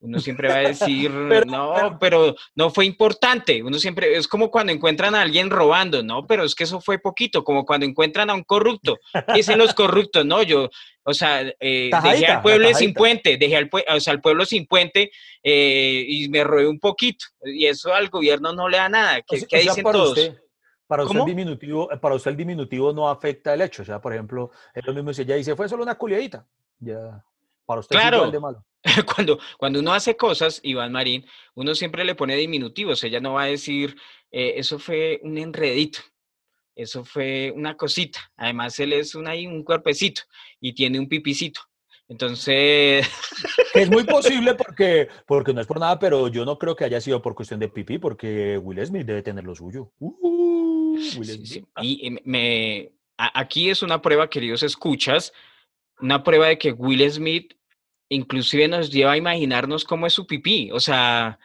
Uno 0.00 0.18
siempre 0.18 0.48
va 0.48 0.54
a 0.54 0.68
decir, 0.68 1.10
no, 1.46 1.98
pero 2.00 2.34
no 2.54 2.70
fue 2.70 2.86
importante. 2.86 3.62
Uno 3.62 3.78
siempre, 3.78 4.16
es 4.16 4.26
como 4.26 4.50
cuando 4.50 4.72
encuentran 4.72 5.14
a 5.14 5.20
alguien 5.20 5.50
robando, 5.50 6.02
no, 6.02 6.26
pero 6.26 6.44
es 6.44 6.54
que 6.54 6.64
eso 6.64 6.80
fue 6.80 6.98
poquito, 6.98 7.44
como 7.44 7.66
cuando 7.66 7.84
encuentran 7.84 8.30
a 8.30 8.34
un 8.34 8.42
corrupto. 8.42 8.98
Dicen 9.34 9.58
los 9.58 9.74
corruptos, 9.74 10.24
no, 10.24 10.42
yo, 10.42 10.70
o 11.02 11.12
sea, 11.12 11.42
eh, 11.60 11.90
dejé 12.02 12.26
al 12.26 12.40
pueblo 12.40 12.72
sin 12.74 12.94
puente, 12.94 13.36
dejé 13.36 13.56
al, 13.56 13.70
o 13.72 14.00
sea, 14.00 14.14
al 14.14 14.22
pueblo 14.22 14.46
sin 14.46 14.66
puente 14.66 15.10
eh, 15.42 16.04
y 16.08 16.28
me 16.30 16.44
robé 16.44 16.66
un 16.66 16.80
poquito. 16.80 17.26
Y 17.44 17.66
eso 17.66 17.92
al 17.92 18.08
gobierno 18.08 18.54
no 18.54 18.68
le 18.68 18.78
da 18.78 18.88
nada. 18.88 19.20
¿Qué, 19.22 19.36
dicen 19.58 19.84
para 19.84 19.98
todos? 19.98 20.18
Usted, 20.18 20.38
para 20.86 21.04
usted, 21.04 21.20
el 21.20 21.26
diminutivo, 21.26 21.88
para 22.00 22.14
usted 22.14 22.30
el 22.30 22.36
diminutivo 22.38 22.92
no 22.94 23.08
afecta 23.08 23.52
el 23.52 23.60
hecho. 23.60 23.82
O 23.82 23.84
sea, 23.84 24.00
por 24.00 24.14
ejemplo, 24.14 24.50
es 24.74 24.84
lo 24.86 24.94
mismo 24.94 25.12
si 25.12 25.22
ella 25.22 25.36
dice, 25.36 25.54
fue 25.54 25.68
solo 25.68 25.82
una 25.82 25.96
culiadita. 25.96 26.46
Ya, 26.78 27.22
para 27.66 27.80
usted 27.80 27.96
claro. 27.96 28.24
es 28.24 28.32
de 28.32 28.40
malo. 28.40 28.64
cuando, 29.14 29.38
cuando 29.58 29.80
uno 29.80 29.92
hace 29.92 30.16
cosas, 30.16 30.60
Iván 30.62 30.92
Marín, 30.92 31.26
uno 31.54 31.74
siempre 31.74 32.04
le 32.04 32.14
pone 32.14 32.36
diminutivos. 32.36 33.02
Ella 33.04 33.20
no 33.20 33.34
va 33.34 33.42
a 33.42 33.46
decir, 33.46 33.96
eh, 34.30 34.54
eso 34.56 34.78
fue 34.78 35.20
un 35.22 35.36
enredito, 35.38 36.00
eso 36.74 37.04
fue 37.04 37.52
una 37.54 37.76
cosita. 37.76 38.20
Además, 38.36 38.78
él 38.80 38.92
es 38.94 39.14
un, 39.14 39.28
ahí, 39.28 39.46
un 39.46 39.64
cuerpecito 39.64 40.22
y 40.60 40.72
tiene 40.72 40.98
un 40.98 41.08
pipicito. 41.08 41.60
Entonces... 42.08 43.06
Es 43.74 43.88
muy 43.90 44.02
posible 44.04 44.54
porque, 44.54 45.08
porque 45.26 45.52
no 45.54 45.60
es 45.60 45.66
por 45.66 45.78
nada, 45.78 45.98
pero 45.98 46.26
yo 46.28 46.44
no 46.44 46.58
creo 46.58 46.74
que 46.74 46.84
haya 46.84 47.00
sido 47.00 47.22
por 47.22 47.34
cuestión 47.34 47.60
de 47.60 47.68
pipí, 47.68 47.98
porque 47.98 48.58
Will 48.58 48.84
Smith 48.84 49.06
debe 49.06 49.22
tener 49.22 49.44
lo 49.44 49.54
suyo. 49.54 49.92
Uh, 50.00 50.94
Will 50.94 51.00
Sí, 51.26 51.46
sí. 51.46 51.46
Smith. 51.46 51.66
Y 51.82 52.16
me, 52.24 52.90
a- 53.16 53.40
aquí 53.40 53.70
es 53.70 53.82
una 53.82 54.02
prueba, 54.02 54.28
queridos 54.28 54.62
escuchas, 54.64 55.32
una 56.00 56.22
prueba 56.24 56.48
de 56.48 56.58
que 56.58 56.72
Will 56.72 57.08
Smith 57.10 57.54
inclusive 58.10 58.68
nos 58.68 58.90
lleva 58.90 59.12
a 59.12 59.16
imaginarnos 59.16 59.86
cómo 59.86 60.06
es 60.06 60.12
su 60.12 60.26
pipí. 60.26 60.70
O 60.72 60.80
sea, 60.80 61.38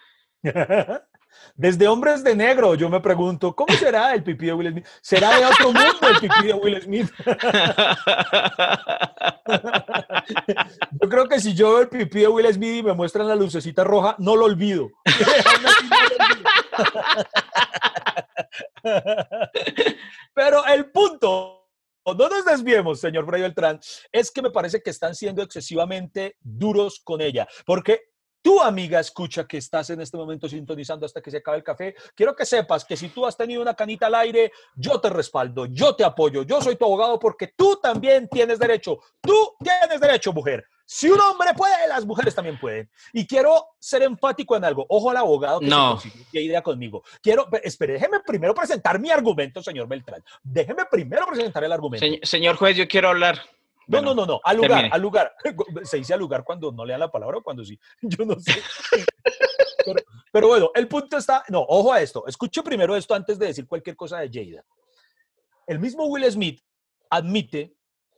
Desde 1.55 1.87
Hombres 1.87 2.23
de 2.23 2.35
Negro, 2.35 2.75
yo 2.75 2.89
me 2.89 2.99
pregunto, 2.99 3.55
¿cómo 3.55 3.73
será 3.75 4.13
el 4.13 4.21
pipí 4.23 4.47
de 4.47 4.53
Will 4.53 4.71
Smith? 4.71 4.85
¿Será 5.01 5.37
de 5.37 5.45
otro 5.45 5.71
mundo 5.71 6.09
el 6.09 6.19
pipí 6.19 6.47
de 6.47 6.53
Will 6.53 6.81
Smith? 6.81 7.09
Yo 11.01 11.09
creo 11.09 11.29
que 11.29 11.39
si 11.39 11.53
yo 11.53 11.69
veo 11.69 11.81
el 11.81 11.87
pipí 11.87 12.21
de 12.21 12.27
Will 12.27 12.51
Smith 12.51 12.77
y 12.77 12.83
me 12.83 12.93
muestran 12.93 13.27
la 13.27 13.35
lucecita 13.35 13.83
roja, 13.83 14.15
no 14.17 14.35
lo 14.35 14.45
olvido. 14.45 14.89
Aún 15.05 15.65
así 15.65 15.87
no 15.87 15.97
lo 16.01 16.07
olvido. 16.25 16.49
Pero 20.33 20.65
el 20.65 20.87
punto, 20.87 21.64
no 22.13 22.29
nos 22.29 22.45
desviemos, 22.45 22.99
señor 22.99 23.25
Freddy 23.25 23.41
Beltrán, 23.41 23.79
es 24.11 24.31
que 24.31 24.41
me 24.41 24.51
parece 24.51 24.81
que 24.81 24.89
están 24.89 25.15
siendo 25.15 25.41
excesivamente 25.41 26.37
duros 26.41 27.01
con 27.03 27.21
ella, 27.21 27.47
porque 27.65 28.09
tú, 28.41 28.61
amiga, 28.61 28.99
escucha 28.99 29.47
que 29.47 29.57
estás 29.57 29.89
en 29.89 30.01
este 30.01 30.17
momento 30.17 30.47
sintonizando 30.47 31.05
hasta 31.05 31.19
que 31.19 31.31
se 31.31 31.37
acabe 31.37 31.57
el 31.57 31.63
café, 31.63 31.95
quiero 32.13 32.35
que 32.35 32.45
sepas 32.45 32.85
que 32.85 32.95
si 32.95 33.09
tú 33.09 33.25
has 33.25 33.35
tenido 33.35 33.61
una 33.61 33.73
canita 33.73 34.05
al 34.05 34.15
aire, 34.15 34.51
yo 34.75 35.01
te 35.01 35.09
respaldo, 35.09 35.65
yo 35.65 35.95
te 35.95 36.03
apoyo, 36.03 36.43
yo 36.43 36.61
soy 36.61 36.75
tu 36.75 36.85
abogado 36.85 37.17
porque 37.17 37.53
tú 37.55 37.79
también 37.81 38.27
tienes 38.29 38.59
derecho, 38.59 38.99
tú 39.19 39.55
tienes 39.63 39.99
derecho, 39.99 40.31
mujer. 40.31 40.63
Si 40.87 41.09
un 41.09 41.19
hombre 41.19 41.53
puede, 41.55 41.87
las 41.87 42.05
mujeres 42.05 42.35
también 42.35 42.59
pueden. 42.59 42.89
Y 43.11 43.25
quiero 43.25 43.69
ser 43.79 44.03
enfático 44.03 44.55
en 44.55 44.63
algo. 44.65 44.85
Ojo 44.89 45.09
al 45.09 45.17
abogado 45.17 45.59
que 45.59 45.65
No. 45.65 45.91
consigue 45.99 46.41
idea 46.41 46.61
conmigo. 46.61 47.03
Quiero, 47.21 47.49
pe- 47.49 47.61
espere, 47.63 47.93
déjeme 47.93 48.19
primero 48.19 48.53
presentar 48.53 48.99
mi 48.99 49.09
argumento, 49.09 49.63
señor 49.63 49.87
Beltrán. 49.87 50.23
Déjeme 50.43 50.85
primero 50.89 51.25
presentar 51.25 51.63
el 51.63 51.71
argumento. 51.71 52.05
señor, 52.05 52.19
señor 52.25 52.55
juez, 52.57 52.77
yo 52.77 52.87
quiero 52.87 53.09
hablar. 53.09 53.41
No, 53.87 53.97
Bueno, 53.99 54.15
no, 54.15 54.25
no, 54.25 54.33
no, 54.33 54.41
al 54.43 54.57
lugar, 54.57 54.69
termine. 54.71 54.89
al 54.95 55.01
lugar. 55.01 55.35
Se 55.83 55.97
dice 55.97 56.13
al 56.13 56.19
lugar 56.19 56.43
cuando 56.43 56.71
no 56.71 56.85
le 56.85 56.93
dan 56.93 56.99
la 56.99 57.11
palabra 57.11 57.37
o 57.37 57.43
cuando 57.43 57.63
sí. 57.65 57.79
Yo 58.01 58.25
no 58.25 58.39
sé. 58.39 58.61
Pero, 59.85 59.99
pero 60.31 60.47
bueno, 60.47 60.71
el 60.73 60.87
punto 60.87 61.17
está, 61.17 61.43
no, 61.49 61.61
ojo 61.67 61.93
a 61.93 62.01
esto. 62.01 62.25
Escuche 62.27 62.61
primero 62.63 62.95
esto 62.95 63.13
antes 63.13 63.37
de 63.39 63.47
decir 63.47 63.67
cualquier 63.67 63.95
cosa 63.95 64.19
de 64.19 64.29
Jada. 64.31 64.63
El 65.67 65.79
mismo 65.79 66.05
Will 66.05 66.29
Smith 66.31 66.61
admite 67.09 67.73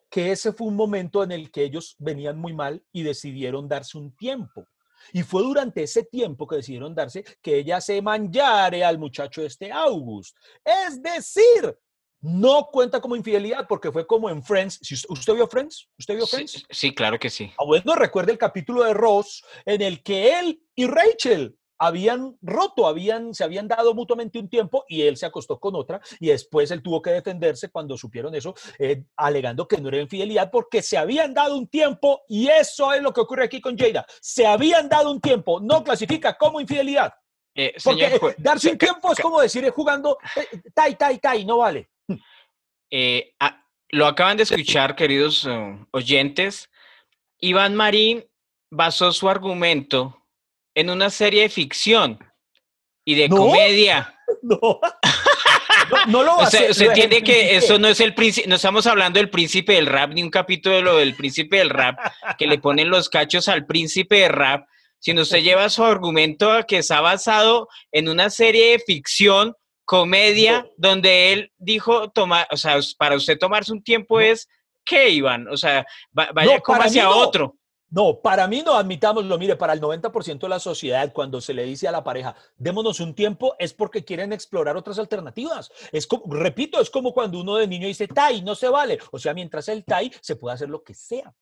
que 0.09 0.31
ese 0.31 0.53
fue 0.53 0.67
un 0.67 0.75
momento 0.75 1.23
en 1.23 1.31
el 1.31 1.51
que 1.51 1.63
ellos 1.63 1.95
venían 1.99 2.37
muy 2.37 2.53
mal 2.53 2.83
y 2.91 3.03
decidieron 3.03 3.67
darse 3.67 3.97
un 3.97 4.15
tiempo. 4.15 4.65
Y 5.13 5.23
fue 5.23 5.43
durante 5.43 5.83
ese 5.83 6.03
tiempo 6.03 6.47
que 6.47 6.57
decidieron 6.57 6.95
darse 6.95 7.23
que 7.41 7.59
ella 7.59 7.79
se 7.81 8.01
manjare 8.01 8.83
al 8.83 8.97
muchacho 8.97 9.41
este 9.41 9.71
August. 9.71 10.35
Es 10.63 11.01
decir, 11.01 11.77
no 12.21 12.67
cuenta 12.71 12.99
como 12.99 13.15
infidelidad 13.15 13.67
porque 13.67 13.91
fue 13.91 14.05
como 14.05 14.29
en 14.29 14.43
Friends. 14.43 14.79
Si 14.81 14.95
usted, 14.95 15.09
¿usted 15.09 15.33
vio 15.35 15.47
Friends? 15.47 15.87
¿Usted 15.97 16.15
vio 16.15 16.27
Friends? 16.27 16.51
Sí, 16.51 16.63
sí, 16.69 16.95
claro 16.95 17.19
que 17.19 17.29
sí. 17.29 17.51
Ah, 17.57 17.65
bueno, 17.65 17.95
recuerda 17.95 18.31
el 18.31 18.37
capítulo 18.37 18.83
de 18.83 18.93
Ross 18.93 19.43
en 19.65 19.81
el 19.81 20.01
que 20.03 20.39
él 20.39 20.61
y 20.75 20.87
Rachel 20.87 21.56
habían 21.77 22.38
roto, 22.41 22.88
habían, 22.88 23.34
se 23.34 23.43
habían 23.43 23.67
dado 23.67 23.93
mutuamente 23.93 24.39
un 24.39 24.50
tiempo 24.50 24.86
y 24.88 25.01
él 25.03 25.17
se 25.17 25.25
acostó 25.25 25.60
con 25.60 25.75
otra 25.75 26.00
y 26.19 26.27
después 26.27 26.72
él 26.72 26.81
tuvo 26.81 27.01
que 27.01 27.12
defenderse 27.12 27.69
cuando 27.69 27.98
supieron 27.98 28.34
eso, 28.36 28.55
eh, 28.79 29.03
alegando 29.15 29.67
que 29.67 29.77
no 29.77 29.89
era 29.89 30.01
infidelidad 30.01 30.50
porque 30.51 30.81
se 30.81 30.98
habían 30.98 31.34
dado 31.34 31.55
un 31.57 31.67
tiempo 31.67 32.22
y 32.27 32.48
eso 32.48 32.93
es 32.93 33.01
lo 33.01 33.13
que 33.13 33.22
ocurre 33.22 33.46
aquí 33.46 33.62
con 33.62 33.77
Jada. 33.77 34.05
Se 34.22 34.46
habían 34.46 34.89
dado 34.89 35.12
un 35.12 35.22
tiempo, 35.22 35.60
no 35.60 35.84
clasifica 35.84 36.38
como 36.38 36.62
infidelidad. 36.62 37.13
Eh, 37.55 37.74
Porque 37.84 38.10
señor 38.10 38.36
darse 38.38 38.72
un 38.72 38.77
tiempo 38.77 39.12
es 39.12 39.19
como 39.19 39.41
decir 39.41 39.65
eh, 39.65 39.72
jugando 39.72 40.19
eh, 40.36 40.62
tai, 40.75 40.96
tai, 40.96 41.17
tai, 41.17 41.43
no 41.43 41.57
vale. 41.57 41.89
eh, 42.91 43.34
ah, 43.39 43.63
lo 43.89 44.05
acaban 44.05 44.38
de 44.38 44.43
escuchar, 44.43 44.96
queridos 44.96 45.46
eh, 45.50 45.86
oyentes. 45.91 46.69
Iván 47.39 47.75
Marín 47.75 48.25
basó 48.69 49.12
su 49.12 49.29
argumento 49.29 50.26
en 50.77 50.89
una 50.91 51.10
serie 51.10 51.41
de 51.43 51.50
ficción 51.50 52.19
y 53.05 53.15
de 53.15 53.29
¿No? 53.29 53.38
comedia. 53.38 54.13
No, 54.43 54.60
no, 55.89 56.05
no 56.07 56.24
lo 56.24 56.36
O 56.36 56.46
sea, 56.48 56.60
hace, 56.62 56.74
se 56.74 56.84
lo 56.86 56.89
entiende 56.91 57.24
que 57.24 57.55
eso 57.55 57.79
no 57.79 57.88
es 57.88 58.00
el 58.01 58.13
príncipe, 58.13 58.46
no 58.48 58.55
estamos 58.55 58.86
hablando 58.86 59.19
del 59.19 59.29
príncipe 59.29 59.74
del 59.74 59.86
rap, 59.86 60.12
ni 60.12 60.22
un 60.22 60.29
capítulo 60.29 60.75
de 60.75 60.81
lo 60.81 60.98
del 60.98 61.15
príncipe 61.15 61.57
del 61.57 61.69
rap, 61.69 61.98
que 62.38 62.46
le 62.46 62.57
ponen 62.60 62.89
los 62.89 63.07
cachos 63.10 63.48
al 63.48 63.65
príncipe 63.65 64.17
de 64.17 64.27
rap, 64.27 64.67
sino 65.00 65.22
usted 65.22 65.39
lleva 65.39 65.69
su 65.69 65.84
argumento 65.86 66.51
a 66.51 66.63
que 66.63 66.79
está 66.79 67.00
basado 67.00 67.69
en 67.93 68.10
una 68.10 68.29
serie 68.29 68.72
de 68.74 68.79
ficción, 68.79 69.55
comedia, 69.86 70.63
No. 70.63 70.69
donde 70.77 71.31
él 71.31 71.51
dijo, 71.57 72.10
tomar, 72.12 72.48
o 72.51 72.57
sea, 72.57 72.77
para 72.98 73.15
usted 73.15 73.38
tomarse 73.39 73.72
un 73.72 73.81
tiempo 73.81 74.19
es, 74.19 74.50
¿qué, 74.86 75.10
Iván? 75.10 75.48
O 75.48 75.55
sea, 75.55 75.86
va- 76.17 76.31
vaya 76.34 76.60
como 76.60 76.81
hacia 76.81 77.10
otro. 77.10 77.55
No, 77.89 78.20
para 78.20 78.48
mí 78.48 78.63
no, 78.65 78.75
admitámoslo, 78.75 79.38
mire, 79.38 79.56
para 79.56 79.74
el 79.74 79.79
90% 79.79 80.39
de 80.39 80.50
la 80.50 80.60
sociedad, 80.60 81.13
cuando 81.13 81.39
se 81.39 81.53
le 81.53 81.63
dice 81.63 81.88
a 81.88 81.91
la 81.91 82.03
pareja, 82.03 82.36
démonos 82.58 83.00
un 83.00 83.15
tiempo, 83.15 83.56
es 83.60 83.74
porque 83.74 84.03
quieren 84.03 84.34
explorar 84.34 84.75
otras 84.75 85.00
alternativas. 85.00 85.72
Es 85.91 86.06
como, 86.06 86.34
repito, 86.34 86.82
es 86.82 86.89
como 86.89 87.13
cuando 87.13 87.39
uno 87.39 87.56
de 87.56 87.67
niño 87.67 87.88
dice, 87.88 88.08
Tai, 88.08 88.41
no 88.41 88.56
se 88.56 88.67
vale. 88.67 89.00
O 89.12 89.20
sea, 89.20 89.34
mientras 89.34 89.70
el 89.70 89.86
Tai 89.86 90.12
se 90.22 90.36
puede 90.36 90.56
hacer 90.56 90.70
lo 90.70 90.84
que 90.84 90.94
sea. 90.94 91.34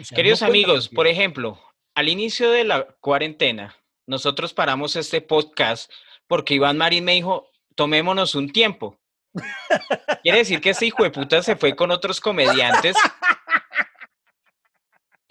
O 0.00 0.04
sea, 0.04 0.16
Queridos 0.16 0.42
no 0.42 0.48
amigos, 0.48 0.88
por 0.88 1.06
ejemplo, 1.06 1.58
al 1.94 2.08
inicio 2.08 2.50
de 2.50 2.64
la 2.64 2.86
cuarentena, 3.00 3.76
nosotros 4.06 4.52
paramos 4.52 4.96
este 4.96 5.20
podcast 5.20 5.90
porque 6.26 6.54
Iván 6.54 6.78
Marín 6.78 7.04
me 7.04 7.12
dijo, 7.12 7.50
tomémonos 7.74 8.34
un 8.34 8.50
tiempo. 8.50 8.98
Quiere 10.22 10.38
decir 10.38 10.60
que 10.60 10.70
este 10.70 10.86
hijo 10.86 11.04
de 11.04 11.10
puta 11.10 11.42
se 11.42 11.56
fue 11.56 11.76
con 11.76 11.90
otros 11.90 12.20
comediantes. 12.20 12.96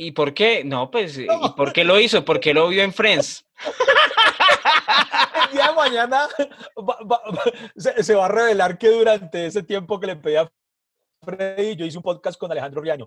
¿Y 0.03 0.13
por 0.13 0.33
qué? 0.33 0.63
No, 0.63 0.89
pues, 0.89 1.15
¿y 1.19 1.27
por 1.55 1.71
qué 1.73 1.83
lo 1.83 1.99
hizo? 1.99 2.25
Porque 2.25 2.55
lo 2.55 2.67
vio 2.69 2.81
en 2.81 2.91
Friends. 2.91 3.45
El 5.51 5.51
día 5.57 5.67
de 5.67 5.75
mañana 5.75 6.27
va- 6.75 6.97
va- 7.03 7.21
va- 7.31 7.43
se, 7.75 8.01
se 8.03 8.15
va 8.15 8.25
a 8.25 8.29
revelar 8.29 8.79
que 8.79 8.89
durante 8.89 9.45
ese 9.45 9.61
tiempo 9.61 9.99
que 9.99 10.07
le 10.07 10.15
pedí 10.15 10.37
a 10.37 10.51
Freddy, 11.23 11.75
yo 11.75 11.85
hice 11.85 11.97
un 11.97 12.03
podcast 12.03 12.39
con 12.39 12.51
Alejandro 12.51 12.81
Riaño. 12.81 13.05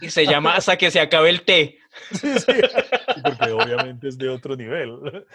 Y 0.00 0.10
se 0.10 0.26
llama 0.26 0.56
Hasta 0.56 0.76
que 0.76 0.90
se 0.90 0.98
acabe 0.98 1.30
el 1.30 1.42
té. 1.44 1.78
Porque 3.22 3.52
obviamente 3.52 4.08
es 4.08 4.18
de 4.18 4.28
otro 4.28 4.56
nivel. 4.56 4.98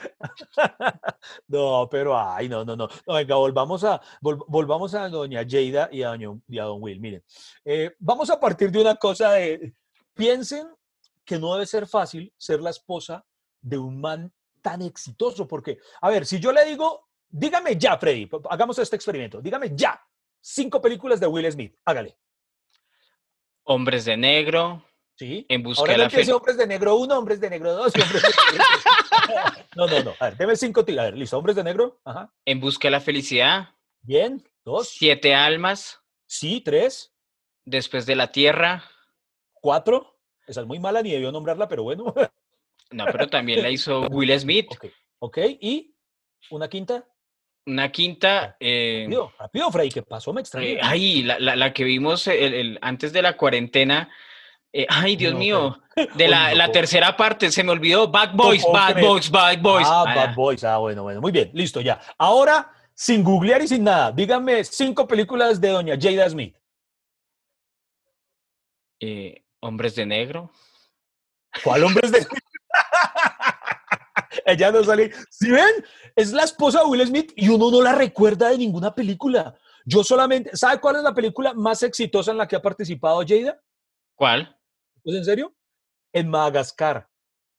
No, 1.47 1.87
pero 1.89 2.17
ay, 2.17 2.47
no, 2.49 2.63
no, 2.63 2.75
no. 2.75 2.87
Venga, 3.05 3.35
volvamos 3.35 3.83
a, 3.83 4.01
vol- 4.21 4.43
volvamos 4.47 4.93
a 4.93 5.09
doña 5.09 5.43
Jada 5.47 5.89
y 5.91 6.03
a, 6.03 6.15
y 6.47 6.59
a 6.59 6.63
don 6.63 6.81
Will. 6.81 6.99
Miren, 6.99 7.23
eh, 7.65 7.95
vamos 7.99 8.29
a 8.29 8.39
partir 8.39 8.71
de 8.71 8.81
una 8.81 8.95
cosa 8.95 9.33
de, 9.33 9.73
piensen 10.13 10.67
que 11.25 11.37
no 11.37 11.53
debe 11.53 11.65
ser 11.65 11.85
fácil 11.87 12.33
ser 12.37 12.61
la 12.61 12.69
esposa 12.69 13.25
de 13.61 13.77
un 13.77 13.99
man 13.99 14.31
tan 14.61 14.81
exitoso, 14.81 15.47
porque, 15.47 15.79
a 16.01 16.09
ver, 16.09 16.25
si 16.25 16.39
yo 16.39 16.51
le 16.51 16.65
digo, 16.65 17.07
dígame 17.29 17.75
ya, 17.77 17.97
Freddy, 17.97 18.29
hagamos 18.49 18.79
este 18.79 18.95
experimento, 18.95 19.41
dígame 19.41 19.71
ya, 19.73 20.01
cinco 20.41 20.81
películas 20.81 21.19
de 21.19 21.27
Will 21.27 21.51
Smith, 21.51 21.75
hágale. 21.85 22.17
Hombres 23.63 24.05
de 24.05 24.15
negro, 24.15 24.83
¿Sí? 25.17 25.45
en 25.50 25.63
busca 25.63 25.81
Ahora 25.81 25.93
de 25.93 25.97
no 25.97 26.03
la 26.03 26.09
fe- 26.09 26.31
hombres 26.31 26.57
de 26.57 26.67
negro 26.67 26.95
1, 26.95 27.17
hombres 27.17 27.39
de 27.39 27.50
negro 27.50 27.74
2 27.74 27.93
y 27.95 28.01
hombres 28.01 28.21
de 28.21 28.29
negro 28.29 28.65
tres. 29.25 29.63
No, 29.75 29.88
no, 29.88 30.03
no. 30.03 30.13
A 30.19 30.25
ver, 30.25 30.38
deme 30.38 30.55
cinco. 30.55 30.81
A 30.81 30.83
ver, 31.03 31.17
listo. 31.17 31.38
Hombres 31.38 31.55
de 31.55 31.63
negro. 31.63 32.00
Ajá. 32.05 32.31
En 32.45 32.59
busca 32.59 32.88
de 32.88 32.91
la 32.91 33.00
felicidad, 33.01 33.69
Bien. 34.01 34.43
Dos. 34.63 34.89
Siete 34.89 35.33
almas, 35.36 36.00
Sí, 36.25 36.62
tres. 36.62 37.13
Después 37.65 38.05
de 38.05 38.15
la 38.15 38.31
tierra. 38.31 38.83
Cuatro. 39.53 40.17
Esa 40.47 40.62
es 40.62 40.67
muy 40.67 40.79
mala, 40.79 41.01
ni 41.01 41.12
debió 41.12 41.31
nombrarla, 41.31 41.67
pero 41.67 41.83
bueno. 41.83 42.13
No, 42.89 43.05
pero 43.12 43.27
también 43.27 43.62
la 43.62 43.69
hizo 43.69 44.01
Will 44.07 44.38
Smith. 44.39 44.67
Ok. 44.71 44.86
Ok. 45.19 45.38
Y 45.59 45.93
una 46.51 46.69
quinta. 46.69 47.05
Una 47.65 47.91
quinta. 47.91 48.55
eh, 48.62 49.01
Rápido, 49.03 49.33
rápido, 49.38 49.71
Freddy. 49.71 49.89
¿Qué 49.89 50.01
pasó? 50.03 50.31
Me 50.31 50.39
eh, 50.39 50.43
extrañé. 50.43 50.79
ay, 50.81 51.24
la, 51.24 51.38
la- 51.38 51.55
la 51.57 51.74
que 51.74 51.83
vimos 51.83 52.25
el- 52.27 52.53
el- 52.53 52.79
antes 52.81 53.12
de 53.12 53.21
la 53.21 53.36
cuarentena. 53.36 54.09
Eh, 54.74 54.86
ay, 54.89 55.15
Dios 55.15 55.33
No, 55.33 55.39
mío. 55.39 55.79
De 56.15 56.27
la, 56.27 56.71
tercera 56.71 57.15
parte, 57.17 57.51
se 57.51 57.63
me 57.63 57.71
olvidó. 57.71 58.07
Bad 58.07 58.33
Boys, 58.36 58.63
Bad. 58.71 59.00
Boys, 59.01 59.29
Bad 59.31 59.59
Boys. 59.62 59.88
Ah, 59.89 60.03
Ah, 60.07 60.15
Bad 60.15 60.36
Boys. 60.36 60.63
Ah, 60.63 60.77
bueno, 60.77 61.03
bueno. 61.03 61.21
Muy 61.21 61.31
bien. 61.31 61.50
Listo, 61.53 61.81
ya. 61.81 62.00
Ahora, 62.17 62.71
sin 62.93 63.24
googlear 63.24 63.62
y 63.62 63.67
sin 63.67 63.83
nada, 63.83 64.12
díganme 64.12 64.63
cinco 64.63 65.07
películas 65.07 65.59
de 65.59 65.69
doña 65.69 65.95
Jada 66.00 66.29
Smith. 66.29 66.55
eh, 69.00 69.43
Hombres 69.59 69.95
de 69.95 70.05
negro. 70.05 70.51
¿Cuál 71.63 71.83
hombre 71.83 72.01
es 72.05 72.12
de 72.12 72.27
Ella 74.45 74.71
no 74.71 74.83
sale. 74.83 75.12
¿Sí 75.29 75.50
ven? 75.51 75.83
Es 76.15 76.31
la 76.31 76.43
esposa 76.43 76.79
de 76.79 76.86
Will 76.86 77.05
Smith 77.07 77.33
y 77.36 77.50
uno 77.50 77.69
no 77.71 77.81
la 77.81 77.93
recuerda 77.93 78.50
de 78.50 78.57
ninguna 78.57 78.93
película. 78.93 79.55
Yo 79.86 80.03
solamente, 80.03 80.51
¿sabe 80.55 80.79
cuál 80.79 80.97
es 80.97 81.03
la 81.03 81.13
película 81.13 81.53
más 81.53 81.81
exitosa 81.83 82.31
en 82.31 82.38
la 82.38 82.47
que 82.47 82.55
ha 82.55 82.62
participado 82.62 83.24
Jada? 83.27 83.59
¿Cuál? 84.15 84.56
¿Es 85.07 85.15
en 85.15 85.23
serio? 85.23 85.55
En 86.11 86.29
Madagascar. 86.29 87.07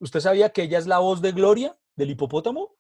¿Usted 0.01 0.21
sabía 0.21 0.51
que 0.51 0.65
ella 0.65 0.79
es 0.79 0.87
la 0.87 0.99
voz 0.99 1.23
de 1.23 1.33
Gloria, 1.33 1.79
del 1.97 2.11
hipopótamo? 2.11 2.77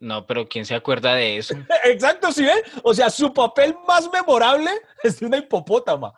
No, 0.00 0.26
pero 0.26 0.48
¿quién 0.48 0.66
se 0.66 0.74
acuerda 0.74 1.14
de 1.14 1.38
eso? 1.38 1.54
Exacto, 1.84 2.32
¿sí 2.32 2.44
ven? 2.44 2.58
O 2.82 2.92
sea, 2.92 3.08
su 3.08 3.32
papel 3.32 3.76
más 3.86 4.10
memorable 4.12 4.70
es 5.04 5.20
de 5.20 5.26
una 5.26 5.36
hipopótama. 5.36 6.12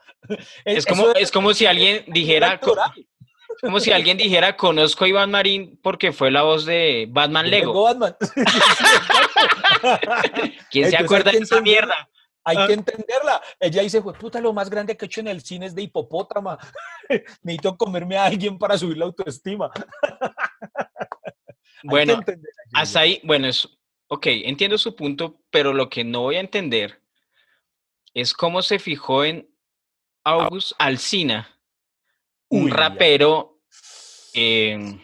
Es 0.64 0.86
como, 0.86 1.10
es 1.10 1.30
como 1.30 1.52
si 1.52 1.66
alguien 1.66 2.02
dijera, 2.08 2.58
como 3.60 3.78
si 3.78 3.92
alguien 3.92 4.16
dijera, 4.16 4.56
conozco 4.56 5.04
a 5.04 5.08
Iván 5.08 5.30
Marín 5.30 5.78
porque 5.82 6.12
fue 6.12 6.30
la 6.30 6.44
voz 6.44 6.64
de 6.64 7.08
Batman 7.10 7.50
Lego. 7.50 7.82
Batman. 7.82 8.16
¿Quién 10.70 10.90
se 10.90 10.96
acuerda 10.96 11.30
de 11.30 11.38
esa 11.38 11.60
mierda? 11.60 12.08
Hay 12.48 12.66
que 12.66 12.72
entenderla. 12.72 13.42
Ella 13.60 13.82
dice, 13.82 14.00
pues 14.00 14.18
puta, 14.18 14.40
lo 14.40 14.52
más 14.52 14.70
grande 14.70 14.96
que 14.96 15.04
he 15.04 15.06
hecho 15.06 15.20
en 15.20 15.28
el 15.28 15.42
cine 15.42 15.66
es 15.66 15.74
de 15.74 15.82
hipopótama. 15.82 16.58
Necesito 17.42 17.76
comerme 17.76 18.16
a 18.16 18.24
alguien 18.24 18.58
para 18.58 18.78
subir 18.78 18.96
la 18.96 19.06
autoestima. 19.06 19.70
bueno, 21.82 22.20
hasta 22.72 23.00
ahí, 23.00 23.20
bueno, 23.24 23.46
es, 23.46 23.68
ok, 24.08 24.26
entiendo 24.26 24.78
su 24.78 24.96
punto, 24.96 25.40
pero 25.50 25.72
lo 25.72 25.88
que 25.88 26.04
no 26.04 26.22
voy 26.22 26.36
a 26.36 26.40
entender 26.40 27.02
es 28.14 28.32
cómo 28.32 28.62
se 28.62 28.78
fijó 28.78 29.24
en 29.24 29.48
August 30.24 30.72
Alsina, 30.78 31.48
un 32.48 32.70
rapero, 32.70 33.60
em, 34.34 35.00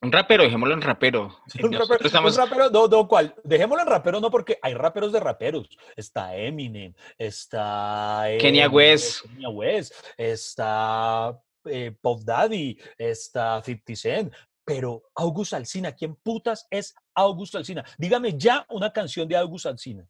un 0.00 0.12
rapero, 0.12 0.44
dejémoslo 0.44 0.74
en 0.74 0.82
rapero. 0.82 1.40
Un 1.62 1.72
rapero, 1.72 1.98
un 2.04 2.34
rapero 2.36 2.70
no, 2.70 2.86
no, 2.88 3.08
¿cuál? 3.08 3.34
Dejémoslo 3.42 3.82
en 3.82 3.88
rapero, 3.88 4.20
no, 4.20 4.30
porque 4.30 4.58
hay 4.62 4.74
raperos 4.74 5.12
de 5.12 5.20
raperos. 5.20 5.68
Está 5.96 6.36
Eminem, 6.36 6.94
está... 7.16 8.26
Kenya 8.38 8.68
West. 8.68 9.22
Kenya 9.22 9.48
West, 9.48 9.92
está 10.16 11.36
eh, 11.64 11.92
Pop 12.00 12.20
Daddy, 12.22 12.78
está 12.96 13.60
50 13.62 13.96
Cent, 13.96 14.32
pero 14.64 15.02
August 15.14 15.54
Alsina, 15.54 15.92
¿quién 15.92 16.14
putas 16.14 16.66
es 16.70 16.94
August 17.14 17.56
Alsina? 17.56 17.84
Dígame 17.96 18.36
ya 18.36 18.66
una 18.70 18.92
canción 18.92 19.26
de 19.26 19.36
August 19.36 19.66
Alsina. 19.66 20.06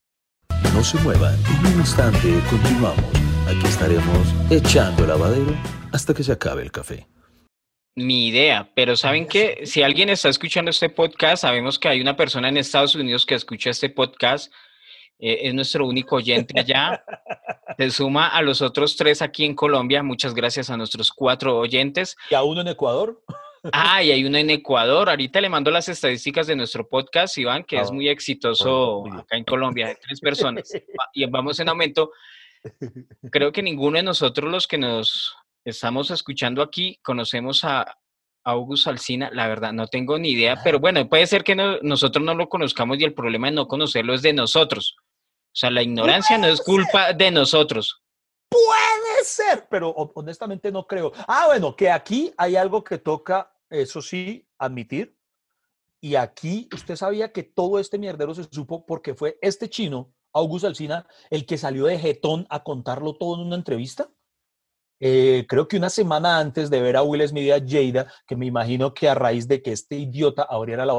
No 0.75 0.85
se 0.85 0.99
muevan, 0.99 1.35
en 1.47 1.73
un 1.73 1.81
instante 1.81 2.41
continuamos. 2.51 3.05
Aquí 3.47 3.67
estaremos 3.67 4.29
echando 4.51 5.05
el 5.05 5.09
lavadero 5.09 5.57
hasta 5.93 6.13
que 6.13 6.23
se 6.23 6.33
acabe 6.33 6.63
el 6.63 6.71
café. 6.71 7.09
Ni 7.99 8.29
idea, 8.29 8.71
pero 8.77 8.97
¿saben 8.97 9.27
que 9.27 9.67
Si 9.67 9.83
alguien 9.83 10.09
está 10.09 10.29
escuchando 10.29 10.71
este 10.71 10.89
podcast, 10.89 11.43
sabemos 11.43 11.81
que 11.81 11.89
hay 11.89 12.01
una 12.01 12.15
persona 12.15 12.49
en 12.49 12.57
Estados 12.57 12.95
Unidos 12.95 13.27
que 13.27 13.35
escucha 13.35 13.71
este 13.71 13.91
podcast, 13.91 14.53
eh, 15.19 15.41
es 15.43 15.55
nuestro 15.55 15.85
único 15.85 16.15
oyente 16.15 16.61
allá. 16.61 17.05
Se 17.77 17.91
suma 17.91 18.29
a 18.29 18.41
los 18.41 18.63
otros 18.63 18.95
tres 18.95 19.21
aquí 19.21 19.45
en 19.45 19.57
Colombia. 19.57 20.05
Muchas 20.05 20.33
gracias 20.33 20.71
a 20.71 20.77
nuestros 20.77 21.11
cuatro 21.11 21.59
oyentes. 21.59 22.17
¿Y 22.31 22.37
a 22.37 22.45
uno 22.45 22.61
en 22.61 22.69
Ecuador? 22.69 23.21
Ah, 23.73 24.01
y 24.01 24.13
hay 24.13 24.25
uno 24.25 24.39
en 24.39 24.51
Ecuador. 24.51 25.11
Ahorita 25.11 25.41
le 25.41 25.49
mando 25.49 25.73
las 25.73 25.89
estadísticas 25.89 26.47
de 26.47 26.55
nuestro 26.55 26.89
podcast, 26.89 27.37
Iván, 27.37 27.65
que 27.65 27.81
es 27.81 27.91
ah, 27.91 27.93
muy 27.93 28.09
exitoso 28.09 29.07
acá 29.13 29.37
en 29.37 29.43
Colombia, 29.43 29.89
de 29.89 29.97
tres 29.97 30.21
personas. 30.21 30.71
Y 31.15 31.27
vamos 31.27 31.59
en 31.59 31.69
aumento. 31.69 32.13
Creo 33.33 33.51
que 33.51 33.61
ninguno 33.61 33.97
de 33.97 34.05
nosotros, 34.05 34.49
los 34.49 34.69
que 34.69 34.79
nos 34.79 35.35
estamos 35.71 36.11
escuchando 36.11 36.63
aquí, 36.63 36.99
conocemos 37.03 37.65
a 37.65 37.99
August 38.45 38.87
Alcina. 38.87 39.31
La 39.33 39.47
verdad, 39.47 39.73
no 39.73 39.87
tengo 39.87 40.19
ni 40.19 40.31
idea, 40.31 40.61
pero 40.63 40.81
bueno, 40.81 41.09
puede 41.09 41.27
ser 41.27 41.45
que 41.45 41.55
nosotros 41.55 42.25
no 42.25 42.35
lo 42.35 42.49
conozcamos 42.49 42.99
y 42.99 43.05
el 43.05 43.15
problema 43.15 43.49
de 43.49 43.55
no 43.55 43.69
conocerlo 43.69 44.15
es 44.15 44.23
de 44.23 44.33
nosotros. 44.33 44.97
O 44.99 45.61
sea, 45.61 45.71
la 45.71 45.83
ignorancia 45.83 46.39
no 46.39 46.47
es 46.47 46.61
culpa 46.61 47.13
de 47.13 47.31
nosotros. 47.31 48.03
Puede 48.49 49.25
ser, 49.25 49.67
pero 49.69 49.91
honestamente 49.91 50.73
no 50.73 50.87
creo. 50.87 51.13
Ah, 51.27 51.47
bueno, 51.49 51.77
que 51.77 51.91
aquí 51.91 52.33
hay 52.37 52.57
algo 52.57 52.83
que 52.83 52.99
toca, 52.99 53.53
eso 53.69 54.01
sí, 54.01 54.49
admitir. 54.59 55.17
Y 56.01 56.15
aquí 56.15 56.69
usted 56.73 56.97
sabía 56.97 57.33
que 57.33 57.43
todo 57.43 57.79
este 57.79 57.99
mierdero 57.99 58.35
se 58.35 58.45
supo 58.45 58.87
porque 58.87 59.15
fue 59.15 59.39
este 59.43 59.69
chino, 59.69 60.13
August 60.33 60.65
Alsina, 60.65 61.07
el 61.31 61.45
que 61.45 61.59
salió 61.59 61.87
de 61.87 61.99
Getón 61.99 62.47
a 62.51 62.63
contarlo 62.63 63.15
todo 63.15 63.35
en 63.35 63.47
una 63.47 63.57
entrevista. 63.57 64.09
Eh, 65.01 65.47
creo 65.49 65.69
que 65.69 65.77
una 65.77 65.91
semana 65.91 66.39
antes 66.39 66.71
de 66.71 66.83
ver 66.83 66.97
a 66.97 67.03
Will 67.03 67.27
Smith 67.27 67.45
y 67.45 67.51
a 67.51 67.63
Jada, 67.65 68.13
que 68.27 68.37
me 68.37 68.47
imagino 68.47 68.95
que 68.95 69.09
a 69.09 69.15
raíz 69.15 69.47
de 69.47 69.63
que 69.63 69.73
este 69.73 69.97
idiota 69.97 70.43
abriera 70.43 70.85
la 70.85 70.95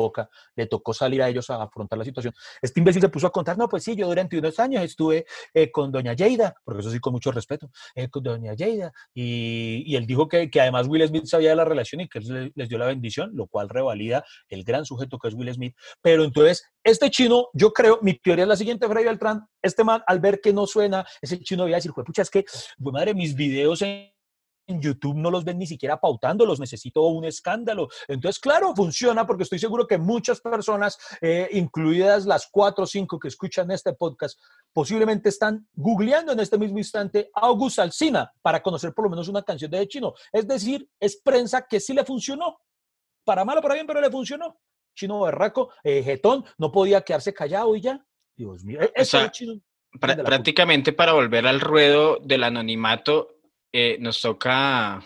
boca, 0.00 0.28
le 0.56 0.66
tocó 0.66 0.92
salir 0.92 1.22
a 1.22 1.28
ellos 1.28 1.48
a 1.50 1.62
afrontar 1.62 1.98
la 1.98 2.04
situación. 2.04 2.34
Este 2.60 2.80
imbécil 2.80 3.02
se 3.02 3.08
puso 3.08 3.26
a 3.26 3.30
contar, 3.30 3.56
no, 3.56 3.68
pues 3.68 3.84
sí, 3.84 3.94
yo 3.96 4.06
durante 4.06 4.38
unos 4.38 4.58
años 4.58 4.82
estuve 4.82 5.26
eh, 5.54 5.70
con 5.70 5.92
doña 5.92 6.14
Jada, 6.16 6.54
porque 6.64 6.80
eso 6.80 6.90
sí, 6.90 6.98
con 6.98 7.12
mucho 7.12 7.32
respeto, 7.32 7.70
eh, 7.94 8.08
con 8.08 8.22
doña 8.22 8.54
Jada, 8.56 8.92
y, 9.14 9.82
y 9.86 9.96
él 9.96 10.06
dijo 10.06 10.28
que, 10.28 10.50
que, 10.50 10.60
además 10.60 10.86
Will 10.88 11.06
Smith 11.06 11.26
sabía 11.26 11.50
de 11.50 11.56
la 11.56 11.64
relación 11.64 12.00
y 12.00 12.08
que 12.08 12.18
él 12.18 12.52
les 12.54 12.68
dio 12.68 12.78
la 12.78 12.86
bendición, 12.86 13.30
lo 13.34 13.46
cual 13.46 13.68
revalida 13.68 14.24
el 14.48 14.64
gran 14.64 14.84
sujeto 14.84 15.18
que 15.18 15.28
es 15.28 15.34
Will 15.34 15.52
Smith. 15.52 15.76
Pero 16.00 16.24
entonces, 16.24 16.64
este 16.82 17.10
chino, 17.10 17.48
yo 17.52 17.72
creo, 17.72 17.98
mi 18.02 18.14
teoría 18.14 18.44
es 18.44 18.48
la 18.48 18.56
siguiente, 18.56 18.86
Freddy 18.86 19.04
Beltrán, 19.04 19.46
este 19.62 19.84
man, 19.84 20.02
al 20.06 20.20
ver 20.20 20.40
que 20.40 20.52
no 20.52 20.66
suena, 20.66 21.04
ese 21.20 21.38
chino 21.40 21.64
voy 21.64 21.72
a 21.72 21.76
decir, 21.76 21.92
pucha, 21.92 22.22
es 22.22 22.30
que, 22.30 22.44
madre, 22.78 23.14
mis 23.14 23.34
videos 23.34 23.82
en 23.82 24.12
en 24.70 24.80
YouTube 24.80 25.16
no 25.16 25.30
los 25.30 25.44
ven 25.44 25.58
ni 25.58 25.66
siquiera 25.66 26.00
pautando, 26.00 26.46
los 26.46 26.60
necesito 26.60 27.02
un 27.02 27.24
escándalo. 27.24 27.88
Entonces, 28.08 28.40
claro, 28.40 28.74
funciona 28.74 29.26
porque 29.26 29.42
estoy 29.42 29.58
seguro 29.58 29.86
que 29.86 29.98
muchas 29.98 30.40
personas, 30.40 30.98
eh, 31.20 31.48
incluidas 31.52 32.26
las 32.26 32.48
cuatro 32.50 32.84
o 32.84 32.86
cinco 32.86 33.18
que 33.18 33.28
escuchan 33.28 33.70
este 33.70 33.92
podcast, 33.92 34.38
posiblemente 34.72 35.28
están 35.28 35.68
googleando 35.74 36.32
en 36.32 36.40
este 36.40 36.58
mismo 36.58 36.78
instante 36.78 37.30
August 37.34 37.78
Alsina 37.78 38.32
para 38.42 38.62
conocer 38.62 38.94
por 38.94 39.04
lo 39.04 39.10
menos 39.10 39.28
una 39.28 39.42
canción 39.42 39.70
de 39.70 39.86
chino. 39.88 40.14
Es 40.32 40.46
decir, 40.46 40.88
es 40.98 41.20
prensa 41.20 41.66
que 41.68 41.80
sí 41.80 41.92
le 41.92 42.04
funcionó. 42.04 42.58
Para 43.24 43.44
mal 43.44 43.58
o 43.58 43.62
para 43.62 43.74
bien, 43.74 43.86
pero 43.86 44.00
le 44.00 44.10
funcionó. 44.10 44.58
Chino 44.94 45.20
berraco, 45.20 45.70
eh, 45.84 46.02
jetón, 46.02 46.44
no 46.58 46.72
podía 46.72 47.02
quedarse 47.02 47.32
callado 47.32 47.76
y 47.76 47.80
ya. 47.80 48.04
Dios 48.36 48.64
mío, 48.64 48.80
e-, 48.80 48.92
eso 48.94 49.20
es 49.20 49.30
chino. 49.32 49.60
prácticamente 49.98 50.92
para 50.92 51.12
volver 51.12 51.46
al 51.46 51.60
ruedo 51.60 52.18
del 52.22 52.44
anonimato, 52.44 53.39
eh, 53.72 53.96
nos 54.00 54.20
toca 54.20 55.02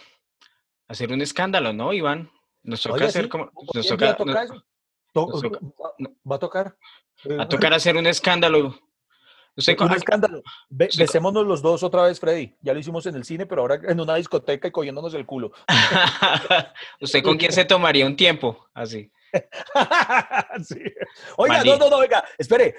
hacer 0.88 1.12
un 1.12 1.20
escándalo, 1.20 1.72
¿no, 1.72 1.92
Iván? 1.92 2.31
Nos 2.62 2.83
toca 2.83 3.05
hacer 3.05 3.29
como... 3.29 3.50
Nos 3.74 3.87
toca, 3.87 4.07
va 4.07 4.12
a 4.12 4.16
tocar. 6.38 6.77
Va 7.31 7.44
a 7.44 7.48
tocar 7.48 7.74
hacer 7.74 7.96
un 7.96 8.07
escándalo. 8.07 8.74
Usted, 9.57 9.81
un 9.81 9.92
escándalo. 9.92 10.42
besémonos 10.68 11.46
los 11.46 11.62
dos 11.62 11.85
otra 11.85 12.03
vez, 12.03 12.18
Freddy. 12.18 12.57
Ya 12.61 12.74
lo 12.74 12.81
hicimos 12.81 13.07
en 13.07 13.14
el 13.14 13.24
cine, 13.24 13.46
pero 13.46 13.62
ahora 13.62 13.79
en 13.87 14.00
una 14.00 14.16
discoteca 14.16 14.66
y 14.66 14.72
cogiéndonos 14.72 15.14
el 15.14 15.27
culo. 15.27 15.53
¿Usted 17.00 17.22
con 17.22 17.37
quién 17.37 17.53
se 17.53 17.64
tomaría 17.64 18.07
un 18.07 18.16
tiempo 18.16 18.68
así? 18.74 19.12
Oiga, 21.36 21.64
no, 21.64 21.76
no, 21.76 21.90
no, 21.90 21.98
venga, 21.98 22.24
espere, 22.38 22.76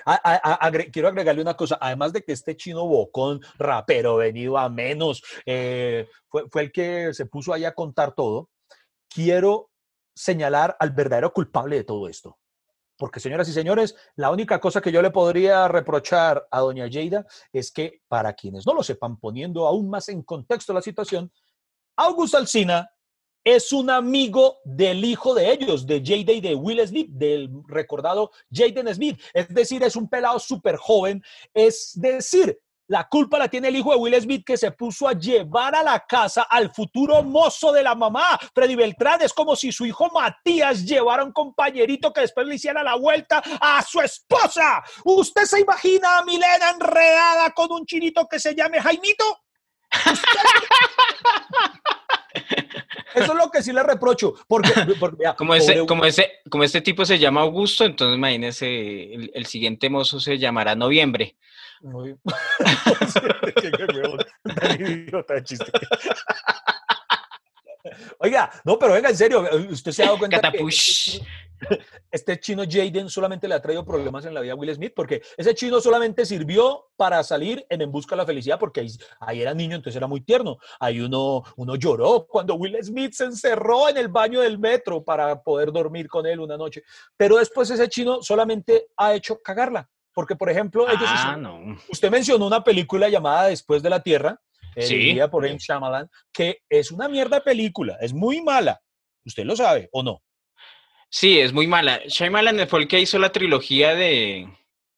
quiero 0.92 1.08
agregarle 1.08 1.42
una 1.42 1.56
cosa, 1.56 1.78
además 1.80 2.14
de 2.14 2.24
que 2.24 2.32
este 2.32 2.56
chino 2.56 2.86
bocón, 2.86 3.42
rapero, 3.58 4.18
venido 4.18 4.58
a 4.58 4.70
menos, 4.70 5.24
eh, 5.46 6.08
fue, 6.28 6.50
fue 6.50 6.64
el 6.64 6.72
que 6.72 7.14
se 7.14 7.26
puso 7.26 7.54
ahí 7.54 7.66
a 7.66 7.74
contar 7.74 8.14
todo, 8.14 8.50
quiero 9.10 9.70
señalar 10.16 10.76
al 10.80 10.92
verdadero 10.92 11.34
culpable 11.34 11.78
de 11.78 11.84
todo 11.84 12.08
esto. 12.08 12.38
Porque, 12.98 13.20
señoras 13.20 13.50
y 13.50 13.54
señores, 13.54 13.94
la 14.16 14.32
única 14.32 14.62
cosa 14.62 14.80
que 14.80 14.92
yo 14.92 15.02
le 15.02 15.12
podría 15.12 15.68
reprochar 15.68 16.48
a 16.50 16.62
doña 16.62 16.88
Jada 16.90 17.26
es 17.52 17.72
que, 17.72 18.02
para 18.08 18.34
quienes 18.34 18.66
no 18.66 18.74
lo 18.74 18.84
sepan, 18.84 19.20
poniendo 19.20 19.68
aún 19.68 19.90
más 19.90 20.08
en 20.08 20.24
contexto 20.24 20.72
la 20.72 20.82
situación, 20.82 21.30
August 21.98 22.36
Alsina 22.36 22.90
es 23.46 23.72
un 23.72 23.92
amigo 23.92 24.60
del 24.66 25.06
hijo 25.06 25.36
de 25.36 25.52
ellos, 25.52 25.86
de 25.86 25.98
y 25.98 26.42
de 26.42 26.56
Will 26.56 26.86
Smith, 26.86 27.10
del 27.12 27.50
recordado 27.68 28.32
Jaden 28.52 28.94
Smith. 28.94 29.22
Es 29.34 29.48
decir, 29.50 29.84
es 29.84 29.96
un 29.96 30.10
pelado 30.10 30.40
súper 30.40 30.78
joven. 30.78 31.24
Es 31.54 31.92
decir, 31.94 32.60
la 32.88 33.08
culpa 33.08 33.38
la 33.38 33.48
tiene 33.48 33.68
el 33.68 33.76
hijo 33.76 33.92
de 33.92 33.98
Will 33.98 34.20
Smith 34.20 34.44
que 34.44 34.58
se 34.58 34.72
puso 34.72 35.08
a 35.08 35.14
llevar 35.14 35.76
a 35.76 35.84
la 35.84 36.04
casa 36.08 36.48
al 36.50 36.74
futuro 36.74 37.22
mozo 37.22 37.72
de 37.72 37.84
la 37.84 37.94
mamá, 37.94 38.40
Freddy 38.54 38.76
Beltrán. 38.76 39.22
Es 39.22 39.32
como 39.32 39.56
si 39.56 39.72
su 39.72 39.86
hijo 39.86 40.10
Matías 40.10 40.84
llevara 40.84 41.24
un 41.24 41.32
compañerito 41.32 42.12
que 42.12 42.22
después 42.22 42.48
le 42.48 42.56
hiciera 42.56 42.84
la 42.84 42.96
vuelta 42.96 43.44
a 43.62 43.84
su 43.84 44.02
esposa. 44.02 44.84
¿Usted 45.04 45.44
se 45.44 45.62
imagina 45.62 46.18
a 46.18 46.26
Milena 46.26 46.72
enredada 46.72 47.52
con 47.52 47.72
un 47.72 47.86
chinito 47.86 48.28
que 48.28 48.40
se 48.40 48.56
llame 48.56 48.82
Jaimito? 48.82 49.44
Eso 53.16 53.32
es 53.32 53.38
lo 53.38 53.50
que 53.50 53.64
sí 53.64 53.72
le 53.72 53.84
reprocho. 53.84 54.34
Porque, 54.48 54.72
como, 55.38 55.56
ese, 55.56 55.86
como, 55.86 56.06
ese, 56.06 56.30
como 56.50 56.64
este 56.64 56.82
tipo 56.82 57.06
se 57.06 57.18
llama 57.18 57.42
Augusto, 57.42 57.86
entonces 57.86 58.18
imagínese, 58.18 59.14
el, 59.34 59.46
siguiente 59.46 59.90
mozo 59.90 60.20
se 60.20 60.38
llamará 60.38 60.76
Noviembre. 60.76 61.36
Oiga, 68.20 68.52
no, 68.64 68.78
pero 68.80 68.94
venga, 68.94 69.10
en 69.10 69.18
serio, 69.18 69.48
usted 69.70 69.92
se 69.92 70.04
ha 70.04 70.08
dado 70.08 70.18
cuenta 70.20 70.38
que 70.38 70.42
Catapush. 70.42 71.20
este 72.12 72.40
chino 72.40 72.64
Jaden 72.70 73.10
solamente 73.10 73.48
le 73.48 73.56
ha 73.56 73.62
traído 73.62 73.86
problemas 73.86 74.26
en 74.26 74.34
la 74.34 74.42
vida 74.42 74.54
a 74.54 74.56
Will 74.56 74.74
Smith, 74.74 74.94
porque 74.96 75.22
ese 75.38 75.54
chino 75.56 75.80
solamente 75.82 76.26
sirvió 76.26 76.88
para 76.96 77.24
salir 77.24 77.66
en 77.70 77.82
En 77.82 77.92
Busca 77.92 78.16
de 78.16 78.18
la 78.22 78.26
Felicidad, 78.26 78.60
porque 78.60 78.82
ahí, 78.82 78.88
ahí 79.20 79.42
era 79.42 79.54
niño, 79.54 79.76
entonces 79.76 79.98
era 79.98 80.08
muy 80.08 80.22
tierno. 80.22 80.58
Ahí 80.80 81.00
uno, 81.00 81.44
uno 81.56 81.76
lloró 81.76 82.26
cuando 82.28 82.56
Will 82.56 82.78
Smith 82.84 83.14
se 83.14 83.26
encerró 83.26 83.90
en 83.90 83.98
el 83.98 84.08
baño 84.10 84.42
del 84.42 84.58
metro 84.60 85.04
para 85.04 85.42
poder 85.42 85.72
dormir 85.72 86.08
con 86.08 86.26
él 86.26 86.40
una 86.40 86.58
noche. 86.58 86.84
Pero 87.18 87.38
después 87.38 87.70
ese 87.70 87.88
chino 87.90 88.22
solamente 88.22 88.88
ha 88.98 89.14
hecho 89.14 89.40
cagarla. 89.42 89.90
Porque, 90.14 90.36
por 90.36 90.50
ejemplo, 90.50 90.88
ellos 90.88 91.04
Ah, 91.08 91.16
hicieron- 91.36 91.42
no. 91.42 91.78
usted 91.90 92.10
mencionó 92.10 92.48
una 92.48 92.64
película 92.64 93.10
llamada 93.10 93.48
Después 93.48 93.84
de 93.84 93.90
la 93.90 94.02
Tierra, 94.02 94.40
Sí. 94.78 94.96
dirigida 94.96 95.30
por 95.30 95.46
M. 95.46 95.58
Shyamalan, 95.58 96.10
que 96.34 96.64
es 96.70 96.92
una 96.92 97.08
mierda 97.08 97.44
película, 97.44 97.98
es 98.02 98.14
muy 98.14 98.42
mala. 98.42 98.82
¿Usted 99.26 99.46
lo 99.46 99.56
sabe 99.56 99.90
o 99.92 100.04
no? 100.04 100.22
Sí, 101.10 101.40
es 101.40 101.54
muy 101.54 101.68
mala. 101.68 102.02
Shyamalan 102.06 102.68
fue 102.68 102.82
el 102.82 102.88
que 102.88 103.00
hizo 103.00 103.18
la 103.20 103.32
trilogía 103.32 103.96
de... 103.96 104.48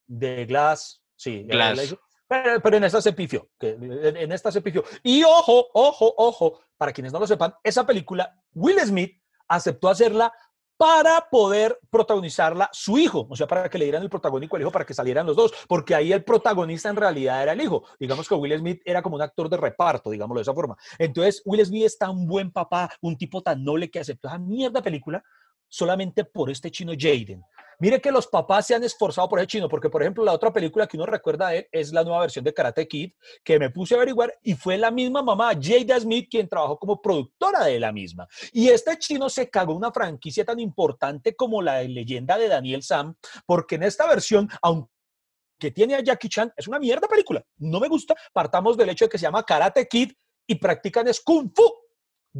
De 0.06 0.46
Glass, 0.46 1.02
sí. 1.16 1.44
Glass. 1.44 1.96
Pero, 2.26 2.60
pero 2.60 2.76
en 2.76 2.84
esta 2.84 3.00
se 3.00 3.12
pifió. 3.12 3.48
en 3.60 4.32
esta 4.32 4.50
se 4.52 4.60
pifió. 4.60 4.84
Y 5.02 5.22
ojo, 5.22 5.68
ojo, 5.72 6.14
ojo, 6.16 6.60
para 6.76 6.92
quienes 6.92 7.12
no 7.12 7.20
lo 7.20 7.26
sepan, 7.26 7.54
esa 7.62 7.86
película, 7.86 8.34
Will 8.52 8.78
Smith 8.80 9.18
aceptó 9.48 9.88
hacerla 9.88 10.32
para 10.78 11.28
poder 11.28 11.76
protagonizarla 11.90 12.70
su 12.72 12.98
hijo, 12.98 13.26
o 13.28 13.36
sea, 13.36 13.48
para 13.48 13.68
que 13.68 13.78
le 13.78 13.84
dieran 13.86 14.02
el 14.02 14.08
protagónico 14.08 14.54
al 14.54 14.62
hijo, 14.62 14.70
para 14.70 14.86
que 14.86 14.94
salieran 14.94 15.26
los 15.26 15.36
dos, 15.36 15.52
porque 15.66 15.94
ahí 15.94 16.12
el 16.12 16.22
protagonista 16.22 16.88
en 16.88 16.96
realidad 16.96 17.42
era 17.42 17.52
el 17.52 17.60
hijo. 17.60 17.84
Digamos 17.98 18.28
que 18.28 18.36
Will 18.36 18.56
Smith 18.56 18.80
era 18.84 19.02
como 19.02 19.16
un 19.16 19.22
actor 19.22 19.50
de 19.50 19.56
reparto, 19.56 20.08
digámoslo 20.08 20.38
de 20.38 20.42
esa 20.42 20.54
forma. 20.54 20.76
Entonces, 20.96 21.42
Will 21.44 21.66
Smith 21.66 21.84
es 21.84 21.98
tan 21.98 22.24
buen 22.26 22.52
papá, 22.52 22.88
un 23.00 23.18
tipo 23.18 23.42
tan 23.42 23.64
noble 23.64 23.90
que 23.90 23.98
aceptó 23.98 24.28
esa 24.28 24.38
mierda 24.38 24.80
película 24.80 25.22
solamente 25.66 26.24
por 26.24 26.48
este 26.48 26.70
chino 26.70 26.92
Jaden. 26.96 27.42
Mire 27.80 28.00
que 28.00 28.10
los 28.10 28.26
papás 28.26 28.66
se 28.66 28.74
han 28.74 28.82
esforzado 28.82 29.28
por 29.28 29.38
ese 29.38 29.46
chino, 29.46 29.68
porque 29.68 29.88
por 29.88 30.02
ejemplo 30.02 30.24
la 30.24 30.32
otra 30.32 30.52
película 30.52 30.88
que 30.88 30.96
uno 30.96 31.06
recuerda 31.06 31.48
de 31.48 31.58
él 31.58 31.68
es 31.70 31.92
la 31.92 32.02
nueva 32.02 32.22
versión 32.22 32.44
de 32.44 32.52
Karate 32.52 32.88
Kid, 32.88 33.12
que 33.44 33.58
me 33.58 33.70
puse 33.70 33.94
a 33.94 33.98
averiguar 33.98 34.34
y 34.42 34.54
fue 34.54 34.76
la 34.76 34.90
misma 34.90 35.22
mamá, 35.22 35.52
Jada 35.60 36.00
Smith, 36.00 36.26
quien 36.28 36.48
trabajó 36.48 36.76
como 36.76 37.00
productora 37.00 37.64
de 37.66 37.78
la 37.78 37.92
misma. 37.92 38.26
Y 38.52 38.68
este 38.68 38.98
chino 38.98 39.28
se 39.28 39.48
cagó 39.48 39.74
una 39.74 39.92
franquicia 39.92 40.44
tan 40.44 40.58
importante 40.58 41.36
como 41.36 41.62
la 41.62 41.76
de 41.76 41.88
leyenda 41.88 42.36
de 42.36 42.48
Daniel 42.48 42.82
Sam, 42.82 43.14
porque 43.46 43.76
en 43.76 43.84
esta 43.84 44.08
versión, 44.08 44.48
aunque 44.60 44.88
tiene 45.72 45.94
a 45.94 46.00
Jackie 46.00 46.28
Chan, 46.28 46.52
es 46.56 46.66
una 46.66 46.80
mierda 46.80 47.06
película. 47.06 47.44
No 47.58 47.78
me 47.78 47.86
gusta. 47.86 48.16
Partamos 48.32 48.76
del 48.76 48.88
hecho 48.88 49.04
de 49.04 49.08
que 49.08 49.18
se 49.18 49.22
llama 49.22 49.44
Karate 49.44 49.86
Kid 49.86 50.12
y 50.48 50.56
practican 50.56 51.06
es 51.06 51.20
Kung 51.20 51.52
Fu. 51.54 51.62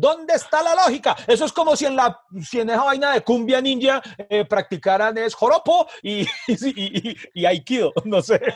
¿Dónde 0.00 0.34
está 0.34 0.62
la 0.62 0.74
lógica? 0.74 1.16
Eso 1.26 1.44
es 1.44 1.52
como 1.52 1.74
si 1.76 1.86
en, 1.86 1.96
la, 1.96 2.20
si 2.42 2.60
en 2.60 2.70
esa 2.70 2.84
vaina 2.84 3.12
de 3.12 3.22
cumbia 3.22 3.60
ninja 3.60 4.00
eh, 4.28 4.44
practicaran 4.44 5.18
es 5.18 5.34
joropo 5.34 5.88
y, 6.02 6.20
y, 6.46 7.08
y- 7.10 7.16
y 7.34 7.44
aikido, 7.46 7.92
no 8.04 8.22
sé. 8.22 8.40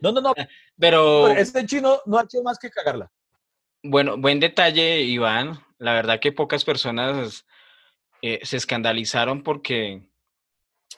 No, 0.00 0.12
no, 0.12 0.20
no, 0.20 0.34
Pero, 0.78 1.28
este 1.28 1.64
chino 1.64 2.00
no 2.04 2.18
ha 2.18 2.24
hecho 2.24 2.42
más 2.42 2.58
que 2.58 2.70
cagarla. 2.70 3.10
bueno, 3.82 4.16
buen 4.18 4.40
detalle, 4.40 5.00
Iván. 5.00 5.58
La 5.78 5.94
verdad 5.94 6.20
que 6.20 6.32
pocas 6.32 6.64
personas 6.64 7.46
eh, 8.20 8.40
se 8.42 8.58
escandalizaron 8.58 9.42
porque 9.42 10.06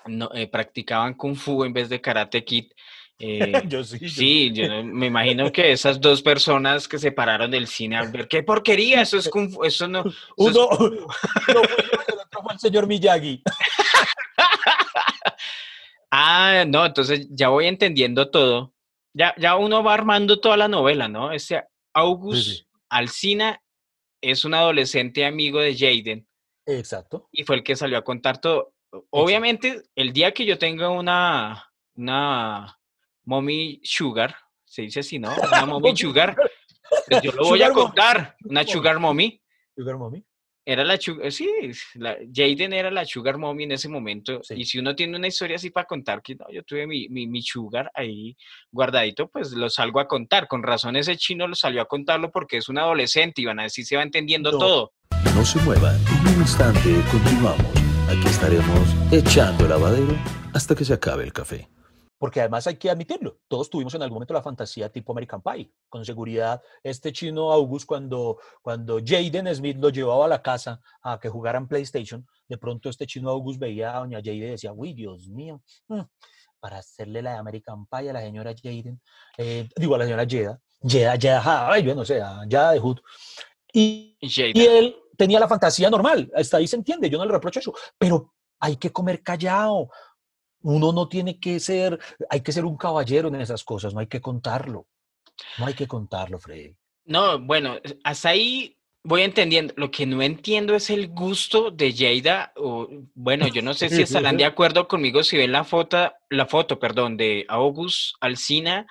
no, 0.04 0.30
eh, 0.34 0.48
practicaban 0.48 1.14
Kung 1.14 1.36
Fu 1.36 1.64
en 1.64 1.72
vez 1.72 1.88
de 1.88 2.00
Karate 2.00 2.44
Kid. 2.44 2.72
Eh, 3.20 3.62
Yo 3.68 3.82
sí. 3.82 3.98
yo 4.00 4.08
Sí, 4.08 4.52
yo 4.52 4.68
no- 4.68 4.84
me 4.84 5.06
imagino 5.06 5.50
que 5.50 5.72
esas 5.72 6.00
dos 6.00 6.22
personas 6.22 6.86
que 6.86 6.98
se 6.98 7.10
pararon 7.12 7.50
del 7.50 7.66
cine 7.66 8.06
ver 8.10 8.28
qué 8.28 8.42
porquería, 8.44 9.02
eso 9.02 9.18
es 9.18 9.28
eso 9.64 9.88
no. 9.88 10.00
eso 10.00 10.08
es- 10.08 10.16
Uno, 10.36 10.68
uno 10.78 11.06
el 11.48 11.56
otro 11.56 12.42
fue 12.42 12.52
el 12.52 12.58
señor 12.60 12.86
Miyagi. 12.86 13.42
Ah, 16.10 16.64
no, 16.66 16.86
entonces 16.86 17.26
ya 17.30 17.48
voy 17.50 17.66
entendiendo 17.66 18.30
todo. 18.30 18.72
Ya, 19.14 19.34
ya 19.36 19.56
uno 19.56 19.82
va 19.82 19.92
armando 19.94 20.40
toda 20.40 20.56
la 20.56 20.66
novela, 20.68 21.06
¿no? 21.08 21.32
Este 21.32 21.62
August 21.92 22.42
Sí, 22.46 22.54
sí. 22.54 22.66
Alsina 22.88 23.62
es 24.22 24.44
un 24.44 24.54
adolescente 24.54 25.26
amigo 25.26 25.60
de 25.60 25.76
Jaden 25.76 26.26
Exacto. 26.66 27.28
y 27.30 27.44
fue 27.44 27.56
el 27.56 27.62
que 27.62 27.76
salió 27.76 27.98
a 27.98 28.04
contar 28.04 28.40
todo. 28.40 28.72
Obviamente, 29.10 29.82
el 29.94 30.12
día 30.14 30.32
que 30.32 30.46
yo 30.46 30.56
tenga 30.58 30.88
una, 30.88 31.70
una 31.94 32.77
mommy 33.28 33.78
sugar, 33.82 34.34
se 34.64 34.82
dice 34.82 35.00
así, 35.00 35.18
¿no? 35.18 35.28
Una 35.36 35.66
mommy 35.66 35.94
sugar, 35.94 36.34
pues 37.06 37.22
yo 37.22 37.32
lo 37.32 37.44
voy 37.44 37.62
a 37.62 37.70
contar, 37.70 38.36
una 38.44 38.66
sugar 38.66 38.98
mommy. 38.98 39.40
Sugar 39.76 39.96
Mommy. 39.96 40.24
Era 40.64 40.82
la 40.84 40.98
sugar, 41.00 41.30
sí, 41.30 41.48
la, 41.94 42.16
Jaden 42.34 42.72
era 42.72 42.90
la 42.90 43.04
sugar 43.06 43.38
mommy 43.38 43.64
en 43.64 43.72
ese 43.72 43.88
momento. 43.88 44.42
Sí. 44.42 44.54
Y 44.56 44.64
si 44.64 44.78
uno 44.78 44.94
tiene 44.96 45.16
una 45.16 45.28
historia 45.28 45.56
así 45.56 45.70
para 45.70 45.86
contar 45.86 46.20
que 46.20 46.34
no, 46.34 46.46
yo 46.50 46.62
tuve 46.64 46.86
mi, 46.86 47.08
mi, 47.08 47.26
mi 47.26 47.42
sugar 47.42 47.90
ahí 47.94 48.36
guardadito, 48.72 49.28
pues 49.28 49.52
lo 49.52 49.70
salgo 49.70 50.00
a 50.00 50.08
contar. 50.08 50.48
Con 50.48 50.62
razón 50.62 50.96
ese 50.96 51.16
chino 51.16 51.46
lo 51.46 51.54
salió 51.54 51.80
a 51.80 51.86
contarlo 51.86 52.30
porque 52.30 52.56
es 52.58 52.68
un 52.68 52.78
adolescente 52.78 53.40
y 53.40 53.44
van 53.46 53.60
a 53.60 53.64
decir 53.64 53.86
se 53.86 53.96
va 53.96 54.02
entendiendo 54.02 54.52
No. 54.52 54.58
todo. 54.58 54.92
No 55.34 55.44
se 55.44 55.58
muevan, 55.60 55.96
en 56.20 56.34
un 56.34 56.40
instante 56.40 56.90
continuamos. 57.10 57.72
Aquí 58.10 58.26
estaremos 58.26 58.94
echando 59.12 59.64
el 59.64 59.70
lavadero 59.70 60.16
hasta 60.54 60.74
que 60.74 60.84
se 60.84 60.92
acabe 60.94 61.24
el 61.24 61.32
café. 61.32 61.68
Porque 62.18 62.40
además 62.40 62.66
hay 62.66 62.76
que 62.76 62.90
admitirlo, 62.90 63.38
todos 63.46 63.70
tuvimos 63.70 63.94
en 63.94 64.02
algún 64.02 64.16
momento 64.16 64.34
la 64.34 64.42
fantasía 64.42 64.90
tipo 64.90 65.12
American 65.12 65.40
Pie. 65.40 65.72
Con 65.88 66.04
seguridad, 66.04 66.60
este 66.82 67.12
chino 67.12 67.52
August, 67.52 67.86
cuando, 67.86 68.38
cuando 68.60 68.98
Jaden 68.98 69.54
Smith 69.54 69.78
lo 69.78 69.90
llevaba 69.90 70.24
a 70.24 70.28
la 70.28 70.42
casa 70.42 70.80
a 71.02 71.18
que 71.20 71.28
jugaran 71.28 71.68
PlayStation, 71.68 72.26
de 72.48 72.58
pronto 72.58 72.88
este 72.88 73.06
chino 73.06 73.30
August 73.30 73.60
veía 73.60 73.96
a 73.96 74.00
doña 74.00 74.18
Jaden 74.18 74.36
y 74.36 74.40
decía, 74.40 74.72
uy, 74.72 74.94
Dios 74.94 75.28
mío, 75.28 75.62
mm, 75.86 76.00
para 76.60 76.78
hacerle 76.78 77.22
la 77.22 77.32
de 77.32 77.38
American 77.38 77.86
Pie 77.86 78.10
a 78.10 78.12
la 78.12 78.20
señora 78.20 78.52
Jaden, 78.52 79.00
eh, 79.36 79.68
digo 79.76 79.94
a 79.94 79.98
la 79.98 80.04
señora 80.04 80.26
Jeda, 80.26 80.60
Jeda, 80.82 81.16
Jeda, 81.16 81.70
ay, 81.72 81.84
yo 81.84 81.94
no 81.94 82.04
sé, 82.04 82.20
a 82.20 82.40
Jada 82.50 82.72
de 82.72 82.80
Hood. 82.80 82.98
Y, 83.72 84.16
y 84.20 84.66
él 84.66 84.96
tenía 85.16 85.38
la 85.38 85.46
fantasía 85.46 85.88
normal, 85.88 86.30
hasta 86.34 86.56
ahí 86.56 86.66
se 86.66 86.76
entiende, 86.76 87.08
yo 87.08 87.18
no 87.18 87.24
le 87.24 87.32
reprocho 87.32 87.60
eso, 87.60 87.74
pero 87.96 88.34
hay 88.60 88.76
que 88.76 88.90
comer 88.90 89.22
callado. 89.22 89.90
Uno 90.62 90.92
no 90.92 91.08
tiene 91.08 91.38
que 91.38 91.60
ser, 91.60 91.98
hay 92.30 92.40
que 92.40 92.52
ser 92.52 92.64
un 92.64 92.76
caballero 92.76 93.28
en 93.28 93.36
esas 93.36 93.64
cosas, 93.64 93.94
no 93.94 94.00
hay 94.00 94.08
que 94.08 94.20
contarlo. 94.20 94.86
No 95.58 95.66
hay 95.66 95.74
que 95.74 95.86
contarlo, 95.86 96.38
Freddy. 96.38 96.74
No, 97.04 97.38
bueno, 97.38 97.76
hasta 98.04 98.30
ahí 98.30 98.76
voy 99.02 99.22
entendiendo. 99.22 99.72
Lo 99.76 99.90
que 99.90 100.06
no 100.06 100.22
entiendo 100.22 100.74
es 100.74 100.90
el 100.90 101.08
gusto 101.08 101.70
de 101.70 101.92
Jada. 101.92 102.52
O, 102.56 102.88
bueno, 103.14 103.48
yo 103.48 103.62
no 103.62 103.74
sé 103.74 103.88
si 103.88 104.02
estarán 104.02 104.36
de 104.36 104.44
acuerdo 104.44 104.88
conmigo 104.88 105.22
si 105.22 105.36
ven 105.36 105.52
la 105.52 105.64
foto, 105.64 106.12
la 106.30 106.46
foto, 106.46 106.78
perdón, 106.78 107.16
de 107.16 107.46
August 107.48 108.14
Alsina, 108.20 108.86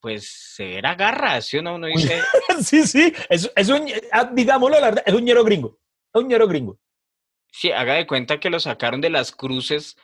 pues 0.00 0.28
se 0.54 0.78
era 0.78 0.94
garra, 0.94 1.40
¿sí 1.40 1.58
o 1.58 1.62
no? 1.62 1.76
Uno 1.76 1.86
dice, 1.86 2.20
sí, 2.62 2.86
sí, 2.86 3.12
es, 3.28 3.50
es 3.54 3.68
un, 3.68 3.86
ah, 4.12 4.30
digámoslo, 4.32 4.78
la 4.80 4.86
verdad, 4.86 5.04
es 5.06 5.14
un 5.14 5.24
ñero 5.24 5.44
gringo. 5.44 5.78
Es 6.12 6.20
un 6.20 6.28
ñero 6.28 6.48
gringo. 6.48 6.78
sí, 7.52 7.70
haga 7.70 7.94
de 7.94 8.06
cuenta 8.06 8.40
que 8.40 8.50
lo 8.50 8.60
sacaron 8.60 9.00
de 9.00 9.10
las 9.10 9.32
cruces 9.32 9.96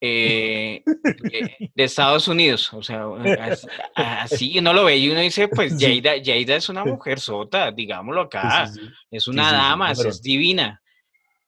eh, 0.00 0.82
de, 0.84 1.70
de 1.74 1.84
Estados 1.84 2.26
Unidos. 2.28 2.72
O 2.72 2.82
sea, 2.82 3.04
así 3.94 4.58
uno 4.58 4.72
lo 4.72 4.84
ve 4.84 4.96
y 4.96 5.10
uno 5.10 5.20
dice, 5.20 5.48
pues. 5.48 5.76
Jada, 5.78 6.16
Jada 6.24 6.56
es 6.56 6.68
una 6.68 6.84
mujer 6.84 7.20
sota, 7.20 7.70
digámoslo 7.70 8.22
acá. 8.22 8.66
Sí, 8.66 8.80
sí, 8.80 8.86
sí. 8.86 8.92
Es 9.10 9.28
una 9.28 9.52
dama, 9.52 9.90
número 9.90 10.08
es 10.10 10.22
divina. 10.22 10.80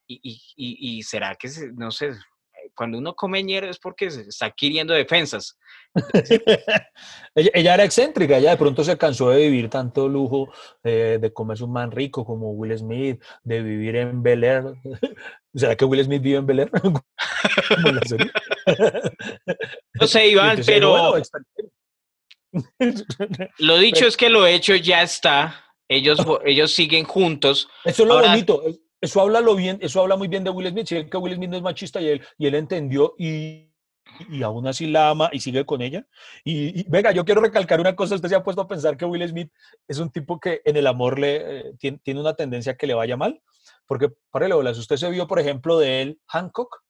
Y, 0.07 0.21
y- 0.23 0.43
y- 0.57 0.99
y 0.99 1.03
será 1.03 1.35
que, 1.37 1.49
se- 1.49 1.73
no 1.73 1.91
sé, 1.91 2.11
cuando 2.75 2.99
uno 2.99 3.15
come 3.15 3.43
ñero 3.43 3.69
es 3.71 3.79
porque 3.79 4.11
se 4.11 4.23
está 4.23 4.47
adquiriendo 4.47 4.93
defensas. 4.95 5.59
ella, 7.35 7.51
ella 7.55 7.75
era 7.75 7.85
excéntrica, 7.85 8.39
ella 8.39 8.51
de 8.51 8.57
pronto 8.57 8.83
se 8.85 8.97
cansó 8.97 9.31
de 9.31 9.43
vivir 9.43 9.69
tanto 9.69 10.09
lujo, 10.09 10.53
eh, 10.85 11.19
de 11.21 11.33
comerse 11.33 11.65
un 11.65 11.73
man 11.73 11.91
rico 11.91 12.25
como 12.25 12.51
Will 12.53 12.77
Smith, 12.79 13.23
de 13.43 13.63
vivir 13.63 13.97
en 13.97 14.23
Bel 14.23 14.45
Air. 14.45 14.65
¿Será 15.55 15.77
que 15.77 15.85
Will 15.85 16.03
Smith 16.05 16.23
vive 16.23 16.39
en 16.39 16.47
Bel 16.47 16.61
Air? 16.61 16.71
No 19.95 20.07
sé, 20.07 20.29
Iván, 20.29 20.51
entonces, 20.51 20.75
pero 20.75 20.91
bueno, 20.91 21.15
lo 23.59 23.79
dicho 23.79 24.07
es 24.07 24.17
que 24.17 24.29
lo 24.31 24.47
hecho 24.47 24.75
ya 24.77 25.03
está. 25.03 25.65
Ellos, 25.89 26.19
ellos 26.45 26.73
siguen 26.73 27.05
juntos. 27.05 27.69
Eso 27.85 28.03
es 28.03 28.09
lo 28.09 28.15
Ahora- 28.15 28.29
bonito. 28.31 28.63
es- 28.67 28.81
Eso 29.01 29.21
habla 29.21 29.41
lo 29.41 29.57
bien, 29.57 29.79
eso 29.83 30.01
habla 30.01 30.15
muy 30.17 30.29
bien 30.29 30.45
de 30.45 30.51
Will 30.51 30.69
Smith. 30.69 30.87
Si 30.87 30.97
es 30.97 31.11
que 31.11 31.17
Will 31.17 31.35
Smith 31.35 31.51
no 31.51 31.57
es 31.57 31.63
machista 31.63 32.01
y 32.01 32.07
él, 32.09 32.23
y 32.39 32.47
él 32.47 32.55
entendió 32.55 33.15
y, 33.19 33.69
y 34.31 34.43
aún 34.45 34.65
así 34.69 34.87
la 34.87 35.11
ama 35.11 35.29
y 35.33 35.41
sigue 35.41 35.67
con 35.67 35.83
ella. 35.83 36.07
Y, 36.45 36.81
y, 36.81 36.85
venga, 36.89 37.11
yo 37.11 37.25
quiero 37.25 37.41
recalcar 37.41 37.81
una 37.81 37.97
cosa. 37.97 38.15
Usted 38.15 38.29
se 38.29 38.37
ha 38.37 38.45
puesto 38.45 38.63
a 38.63 38.69
pensar 38.69 38.97
que 38.97 39.05
Will 39.05 39.29
Smith 39.29 39.51
es 39.89 39.99
un 39.99 40.11
tipo 40.13 40.39
que 40.39 40.63
en 40.65 40.77
el 40.77 40.87
amor 40.87 41.19
le 41.19 41.37
eh, 41.71 41.73
tiene, 41.81 41.99
tiene 42.05 42.21
una 42.21 42.35
tendencia 42.35 42.73
a 42.73 42.77
que 42.77 42.87
le 42.87 42.95
vaya 42.95 43.17
mal. 43.17 43.43
Porque, 43.87 44.09
párele 44.31 44.55
bolas, 44.55 44.79
usted 44.79 44.97
se 44.97 45.11
vio, 45.11 45.27
por 45.27 45.39
ejemplo, 45.39 45.79
de 45.79 46.03
él, 46.03 46.21
Hancock. 46.27 46.83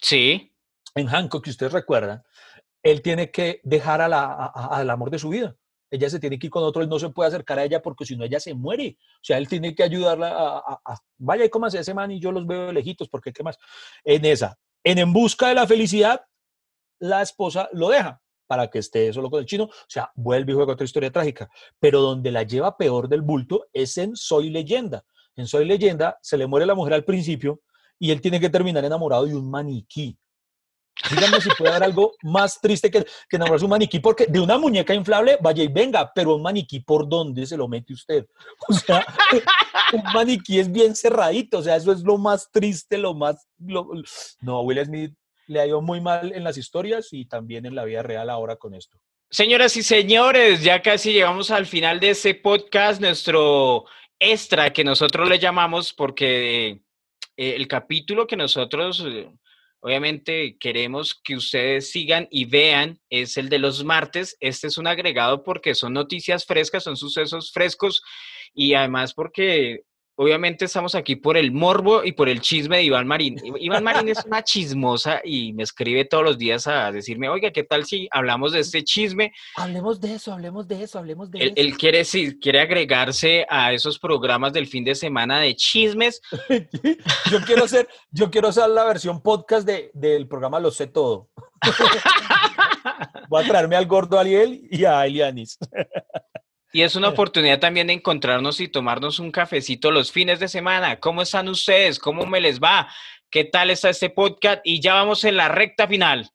Sí, 0.00 0.52
En 0.94 1.06
Hancock, 1.06 1.44
si 1.44 1.50
ustedes 1.50 1.72
recuerdan, 1.72 2.22
él 2.82 3.02
tiene 3.02 3.30
que 3.30 3.60
dejar 3.62 4.00
a 4.00 4.08
la- 4.08 4.24
a- 4.24 4.46
a- 4.54 4.76
al 4.78 4.90
amor 4.90 5.10
de 5.10 5.18
su 5.18 5.28
vida. 5.28 5.54
ella 5.90 6.10
se 6.10 6.20
tiene 6.20 6.38
que 6.38 6.48
ir 6.48 6.50
con 6.50 6.62
otro, 6.64 6.82
él 6.82 6.88
no 6.90 6.98
se 6.98 7.08
puede 7.08 7.28
acercar 7.28 7.58
a 7.58 7.64
ella 7.64 7.80
porque 7.80 8.04
si 8.04 8.14
no 8.14 8.22
ella 8.22 8.38
se 8.40 8.52
muere. 8.52 8.98
O 9.00 9.20
sea, 9.22 9.38
él 9.38 9.48
tiene 9.48 9.74
que 9.74 9.82
ayudarla 9.82 10.58
a, 10.58 11.00
vaya 11.16 11.46
y 11.46 11.48
cómase 11.48 11.78
ese 11.78 11.94
man 11.94 12.10
y 12.10 12.20
yo 12.20 12.30
los 12.30 12.46
veo 12.46 12.70
lejitos 12.72 13.08
porque 13.08 13.32
qué 13.32 13.42
más. 13.42 13.56
En 14.04 14.22
esa, 14.26 14.58
en 14.84 14.98
En 14.98 15.14
Busca 15.14 15.48
de 15.48 15.54
la 15.54 15.66
Felicidad, 15.66 16.20
la 17.00 17.22
esposa 17.22 17.70
lo 17.72 17.88
deja 17.88 18.20
para 18.46 18.68
que 18.68 18.80
esté 18.80 19.10
solo 19.14 19.30
con 19.30 19.40
el 19.40 19.46
chino, 19.46 19.64
o 19.64 19.70
sea, 19.88 20.10
vuelve 20.14 20.52
y 20.52 20.56
juega 20.56 20.74
otra 20.74 20.84
historia 20.84 21.10
trágica, 21.10 21.48
pero 21.78 22.02
donde 22.02 22.32
la 22.32 22.42
lleva 22.42 22.76
peor 22.76 23.08
del 23.08 23.22
bulto 23.22 23.66
es 23.72 23.96
en 23.96 24.14
Soy 24.14 24.50
Leyenda. 24.50 25.06
En 25.38 25.46
Soy 25.46 25.64
Leyenda 25.64 26.18
se 26.20 26.36
le 26.36 26.48
muere 26.48 26.66
la 26.66 26.74
mujer 26.74 26.94
al 26.94 27.04
principio 27.04 27.60
y 27.96 28.10
él 28.10 28.20
tiene 28.20 28.40
que 28.40 28.50
terminar 28.50 28.84
enamorado 28.84 29.24
de 29.24 29.36
un 29.36 29.48
maniquí. 29.48 30.18
Díganme 31.10 31.40
si 31.40 31.48
puede 31.56 31.70
haber 31.70 31.84
algo 31.84 32.16
más 32.22 32.60
triste 32.60 32.90
que, 32.90 33.04
que 33.04 33.36
enamorarse 33.36 33.62
de 33.62 33.66
un 33.66 33.70
maniquí, 33.70 34.00
porque 34.00 34.26
de 34.26 34.40
una 34.40 34.58
muñeca 34.58 34.92
inflable, 34.94 35.38
vaya 35.40 35.62
y 35.62 35.68
venga, 35.68 36.10
pero 36.12 36.34
un 36.34 36.42
maniquí, 36.42 36.80
¿por 36.80 37.08
dónde 37.08 37.46
se 37.46 37.56
lo 37.56 37.68
mete 37.68 37.92
usted? 37.92 38.26
O 38.68 38.72
sea, 38.72 39.06
un 39.92 40.02
maniquí 40.12 40.58
es 40.58 40.72
bien 40.72 40.96
cerradito, 40.96 41.58
o 41.58 41.62
sea, 41.62 41.76
eso 41.76 41.92
es 41.92 42.00
lo 42.00 42.18
más 42.18 42.50
triste, 42.50 42.98
lo 42.98 43.14
más... 43.14 43.46
no, 43.58 44.62
Will 44.62 44.84
Smith 44.84 45.14
le 45.46 45.60
ha 45.60 45.66
ido 45.68 45.80
muy 45.80 46.00
mal 46.00 46.32
en 46.32 46.42
las 46.42 46.58
historias 46.58 47.12
y 47.12 47.26
también 47.26 47.64
en 47.64 47.76
la 47.76 47.84
vida 47.84 48.02
real 48.02 48.28
ahora 48.28 48.56
con 48.56 48.74
esto. 48.74 48.98
Señoras 49.30 49.76
y 49.76 49.84
señores, 49.84 50.64
ya 50.64 50.82
casi 50.82 51.12
llegamos 51.12 51.52
al 51.52 51.66
final 51.66 52.00
de 52.00 52.10
ese 52.10 52.34
podcast, 52.34 53.00
nuestro 53.00 53.84
extra 54.18 54.72
que 54.72 54.84
nosotros 54.84 55.28
le 55.28 55.38
llamamos, 55.38 55.92
porque 55.92 56.80
eh, 57.36 57.54
el 57.56 57.68
capítulo 57.68 58.26
que 58.26 58.36
nosotros 58.36 59.04
eh, 59.06 59.30
obviamente 59.80 60.56
queremos 60.58 61.14
que 61.22 61.36
ustedes 61.36 61.90
sigan 61.90 62.26
y 62.30 62.44
vean 62.44 63.00
es 63.10 63.36
el 63.36 63.48
de 63.48 63.58
los 63.58 63.84
martes. 63.84 64.36
Este 64.40 64.66
es 64.66 64.78
un 64.78 64.86
agregado 64.86 65.44
porque 65.44 65.74
son 65.74 65.92
noticias 65.92 66.44
frescas, 66.44 66.84
son 66.84 66.96
sucesos 66.96 67.52
frescos 67.52 68.02
y 68.54 68.74
además 68.74 69.14
porque 69.14 69.82
obviamente 70.18 70.64
estamos 70.64 70.96
aquí 70.96 71.14
por 71.14 71.36
el 71.36 71.52
morbo 71.52 72.02
y 72.02 72.10
por 72.10 72.28
el 72.28 72.40
chisme 72.40 72.78
de 72.78 72.82
Iván 72.82 73.06
Marín. 73.06 73.40
Iván 73.60 73.84
Marín 73.84 74.08
es 74.08 74.24
una 74.24 74.42
chismosa 74.42 75.20
y 75.24 75.52
me 75.52 75.62
escribe 75.62 76.04
todos 76.04 76.24
los 76.24 76.38
días 76.38 76.66
a 76.66 76.90
decirme, 76.90 77.28
oiga, 77.28 77.52
¿qué 77.52 77.62
tal 77.62 77.84
si 77.84 78.08
hablamos 78.10 78.52
de 78.52 78.60
este 78.60 78.82
chisme? 78.82 79.32
Hablemos 79.54 80.00
de 80.00 80.14
eso, 80.14 80.32
hablemos 80.32 80.66
de 80.66 80.82
eso, 80.82 80.98
hablemos 80.98 81.30
de 81.30 81.38
él, 81.38 81.44
eso. 81.46 81.54
Él 81.56 81.78
quiere, 81.78 82.04
sí, 82.04 82.36
quiere 82.40 82.60
agregarse 82.60 83.46
a 83.48 83.72
esos 83.72 84.00
programas 84.00 84.52
del 84.52 84.66
fin 84.66 84.84
de 84.84 84.96
semana 84.96 85.38
de 85.38 85.54
chismes. 85.54 86.20
yo, 87.30 87.40
quiero 87.46 87.64
hacer, 87.64 87.88
yo 88.10 88.28
quiero 88.28 88.48
hacer 88.48 88.68
la 88.70 88.84
versión 88.84 89.22
podcast 89.22 89.64
de, 89.64 89.92
del 89.94 90.26
programa 90.26 90.58
Lo 90.58 90.72
sé 90.72 90.88
todo. 90.88 91.28
Voy 93.28 93.44
a 93.44 93.46
traerme 93.46 93.76
al 93.76 93.86
gordo 93.86 94.18
Ariel 94.18 94.66
y 94.68 94.84
a 94.84 95.06
Elianis. 95.06 95.58
Y 96.78 96.82
es 96.82 96.94
una 96.94 97.08
oportunidad 97.08 97.58
también 97.58 97.88
de 97.88 97.94
encontrarnos 97.94 98.60
y 98.60 98.68
tomarnos 98.68 99.18
un 99.18 99.32
cafecito 99.32 99.90
los 99.90 100.12
fines 100.12 100.38
de 100.38 100.46
semana. 100.46 101.00
¿Cómo 101.00 101.22
están 101.22 101.48
ustedes? 101.48 101.98
¿Cómo 101.98 102.24
me 102.24 102.40
les 102.40 102.60
va? 102.60 102.88
¿Qué 103.28 103.42
tal 103.42 103.72
está 103.72 103.90
este 103.90 104.10
podcast? 104.10 104.60
Y 104.62 104.80
ya 104.80 104.94
vamos 104.94 105.24
en 105.24 105.36
la 105.36 105.48
recta 105.48 105.88
final. 105.88 106.30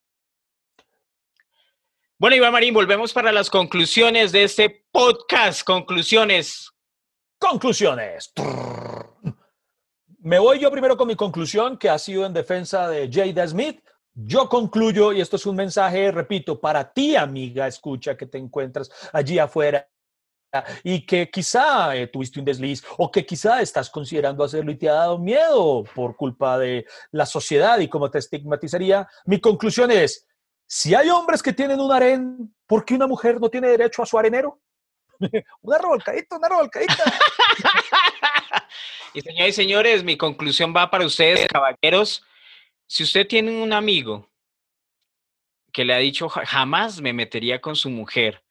Bueno, 2.17 2.35
Iván 2.35 2.51
Marín, 2.51 2.73
volvemos 2.73 3.13
para 3.13 3.31
las 3.31 3.49
conclusiones 3.49 4.33
de 4.33 4.43
este 4.43 4.85
podcast. 4.91 5.63
Conclusiones. 5.63 6.69
Conclusiones. 7.39 8.33
Me 10.19 10.39
voy 10.39 10.59
yo 10.59 10.69
primero 10.69 10.97
con 10.97 11.07
mi 11.07 11.15
conclusión, 11.15 11.77
que 11.77 11.87
ha 11.89 11.97
sido 11.97 12.25
en 12.25 12.33
defensa 12.33 12.89
de 12.89 13.09
Jada 13.09 13.47
Smith. 13.47 13.79
Yo 14.13 14.49
concluyo, 14.49 15.13
y 15.13 15.21
esto 15.21 15.37
es 15.37 15.45
un 15.45 15.55
mensaje, 15.55 16.11
repito, 16.11 16.59
para 16.59 16.91
ti, 16.91 17.15
amiga, 17.15 17.65
escucha 17.65 18.17
que 18.17 18.25
te 18.25 18.37
encuentras 18.37 18.91
allí 19.13 19.39
afuera 19.39 19.87
y 20.83 21.05
que 21.05 21.29
quizá 21.29 21.95
eh, 21.95 22.07
tuviste 22.07 22.39
un 22.39 22.45
desliz 22.45 22.83
o 22.97 23.11
que 23.11 23.25
quizá 23.25 23.61
estás 23.61 23.89
considerando 23.89 24.43
hacerlo 24.43 24.71
y 24.71 24.77
te 24.77 24.89
ha 24.89 24.93
dado 24.93 25.17
miedo 25.17 25.83
por 25.95 26.15
culpa 26.15 26.57
de 26.57 26.85
la 27.11 27.25
sociedad 27.25 27.79
y 27.79 27.87
cómo 27.87 28.11
te 28.11 28.19
estigmatizaría, 28.19 29.07
mi 29.25 29.39
conclusión 29.39 29.91
es, 29.91 30.27
si 30.67 30.95
hay 30.95 31.09
hombres 31.09 31.41
que 31.41 31.53
tienen 31.53 31.79
un 31.79 31.91
harén, 31.91 32.53
¿por 32.67 32.85
qué 32.85 32.95
una 32.95 33.07
mujer 33.07 33.39
no 33.39 33.49
tiene 33.49 33.69
derecho 33.69 34.03
a 34.03 34.05
su 34.05 34.17
arenero? 34.17 34.59
una 35.61 35.77
revolcadita, 35.77 36.37
una 36.37 36.49
revolcadita. 36.49 37.03
y 39.13 39.21
señores 39.21 39.49
y 39.49 39.53
señores, 39.53 40.03
mi 40.03 40.17
conclusión 40.17 40.73
va 40.75 40.89
para 40.89 41.05
ustedes, 41.05 41.47
caballeros. 41.47 42.25
Si 42.87 43.03
usted 43.03 43.27
tiene 43.27 43.61
un 43.61 43.73
amigo 43.73 44.29
que 45.71 45.85
le 45.85 45.93
ha 45.93 45.97
dicho 45.97 46.29
jamás 46.29 47.01
me 47.01 47.13
metería 47.13 47.59
con 47.59 47.75
su 47.75 47.89
mujer, 47.89 48.43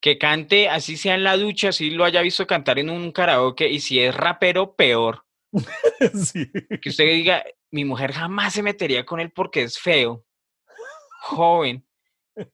que 0.00 0.18
cante, 0.18 0.68
así 0.68 0.96
sea 0.96 1.14
en 1.14 1.24
la 1.24 1.36
ducha, 1.36 1.68
así 1.68 1.90
lo 1.90 2.04
haya 2.04 2.22
visto 2.22 2.46
cantar 2.46 2.78
en 2.78 2.90
un 2.90 3.12
karaoke, 3.12 3.68
y 3.68 3.80
si 3.80 4.00
es 4.00 4.14
rapero, 4.14 4.74
peor. 4.74 5.26
Que 6.80 6.88
usted 6.88 7.04
diga, 7.04 7.44
mi 7.70 7.84
mujer 7.84 8.12
jamás 8.12 8.54
se 8.54 8.62
metería 8.62 9.04
con 9.04 9.20
él 9.20 9.30
porque 9.32 9.62
es 9.62 9.78
feo, 9.78 10.24
joven. 11.20 11.86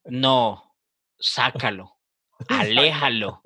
No, 0.04 0.74
sácalo, 1.18 1.96
aléjalo. 2.48 3.42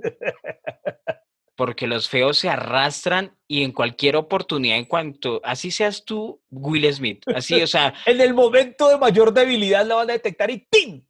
Porque 1.56 1.86
los 1.86 2.08
feos 2.08 2.38
se 2.38 2.48
arrastran 2.48 3.36
y 3.46 3.64
en 3.64 3.72
cualquier 3.72 4.16
oportunidad, 4.16 4.78
en 4.78 4.86
cuanto, 4.86 5.42
así 5.44 5.70
seas 5.70 6.06
tú, 6.06 6.42
Will 6.48 6.90
Smith, 6.94 7.22
así, 7.34 7.60
o 7.60 7.66
sea. 7.66 7.92
en 8.06 8.20
el 8.20 8.32
momento 8.32 8.88
de 8.88 8.96
mayor 8.96 9.34
debilidad 9.34 9.84
la 9.84 9.96
van 9.96 10.08
a 10.08 10.14
detectar 10.14 10.50
y 10.50 10.66
¡pim! 10.70 11.04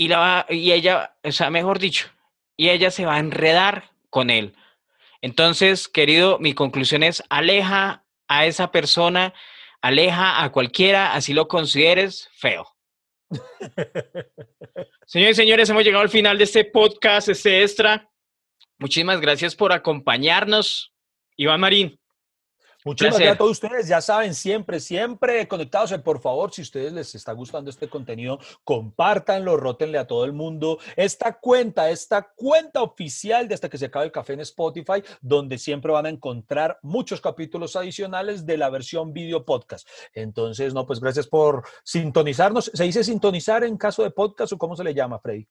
Y, 0.00 0.08
la, 0.08 0.46
y 0.48 0.72
ella, 0.72 1.14
o 1.22 1.30
sea, 1.30 1.50
mejor 1.50 1.78
dicho, 1.78 2.08
y 2.56 2.70
ella 2.70 2.90
se 2.90 3.04
va 3.04 3.16
a 3.16 3.18
enredar 3.18 3.90
con 4.08 4.30
él. 4.30 4.54
Entonces, 5.20 5.88
querido, 5.88 6.38
mi 6.38 6.54
conclusión 6.54 7.02
es, 7.02 7.22
aleja 7.28 8.06
a 8.26 8.46
esa 8.46 8.72
persona, 8.72 9.34
aleja 9.82 10.42
a 10.42 10.52
cualquiera, 10.52 11.12
así 11.12 11.34
lo 11.34 11.48
consideres 11.48 12.30
feo. 12.32 12.66
Señores 15.06 15.36
y 15.36 15.42
señores, 15.42 15.68
hemos 15.68 15.84
llegado 15.84 16.02
al 16.02 16.08
final 16.08 16.38
de 16.38 16.44
este 16.44 16.64
podcast, 16.64 17.28
este 17.28 17.60
extra. 17.60 18.10
Muchísimas 18.78 19.20
gracias 19.20 19.54
por 19.54 19.70
acompañarnos. 19.70 20.94
Iván 21.36 21.60
Marín. 21.60 21.99
Muchas 22.84 23.10
gracias 23.10 23.34
a 23.34 23.38
todos 23.38 23.50
ustedes. 23.52 23.88
Ya 23.88 24.00
saben, 24.00 24.34
siempre, 24.34 24.80
siempre 24.80 25.46
conectados. 25.46 25.92
Por 26.02 26.20
favor, 26.20 26.52
si 26.52 26.62
ustedes 26.62 26.92
les 26.92 27.14
está 27.14 27.32
gustando 27.32 27.68
este 27.68 27.88
contenido, 27.88 28.38
compártanlo, 28.64 29.56
rótenle 29.56 29.98
a 29.98 30.06
todo 30.06 30.24
el 30.24 30.32
mundo. 30.32 30.78
Esta 30.96 31.38
cuenta, 31.38 31.90
esta 31.90 32.32
cuenta 32.34 32.82
oficial 32.82 33.48
de 33.48 33.54
hasta 33.54 33.68
que 33.68 33.76
se 33.76 33.86
acabe 33.86 34.06
el 34.06 34.12
café 34.12 34.32
en 34.32 34.40
Spotify, 34.40 35.02
donde 35.20 35.58
siempre 35.58 35.92
van 35.92 36.06
a 36.06 36.10
encontrar 36.10 36.78
muchos 36.82 37.20
capítulos 37.20 37.76
adicionales 37.76 38.46
de 38.46 38.56
la 38.56 38.70
versión 38.70 39.12
video 39.12 39.44
podcast. 39.44 39.86
Entonces, 40.14 40.72
no, 40.72 40.86
pues 40.86 41.00
gracias 41.00 41.26
por 41.26 41.64
sintonizarnos. 41.84 42.70
¿Se 42.72 42.84
dice 42.84 43.04
sintonizar 43.04 43.62
en 43.64 43.76
caso 43.76 44.02
de 44.02 44.10
podcast 44.10 44.52
o 44.54 44.58
cómo 44.58 44.74
se 44.74 44.84
le 44.84 44.94
llama, 44.94 45.18
Freddy? 45.18 45.46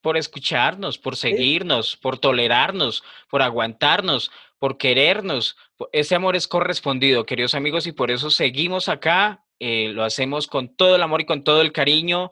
Por 0.00 0.16
escucharnos, 0.16 0.98
por 0.98 1.16
seguirnos, 1.16 1.96
por 1.96 2.18
tolerarnos, 2.18 3.02
por 3.30 3.42
aguantarnos, 3.42 4.30
por 4.58 4.78
querernos. 4.78 5.56
Ese 5.92 6.14
amor 6.14 6.36
es 6.36 6.48
correspondido, 6.48 7.26
queridos 7.26 7.54
amigos, 7.54 7.86
y 7.86 7.92
por 7.92 8.10
eso 8.10 8.30
seguimos 8.30 8.88
acá. 8.88 9.44
Eh, 9.60 9.88
lo 9.88 10.04
hacemos 10.04 10.46
con 10.46 10.76
todo 10.76 10.96
el 10.96 11.02
amor 11.02 11.20
y 11.20 11.26
con 11.26 11.42
todo 11.42 11.60
el 11.60 11.72
cariño, 11.72 12.30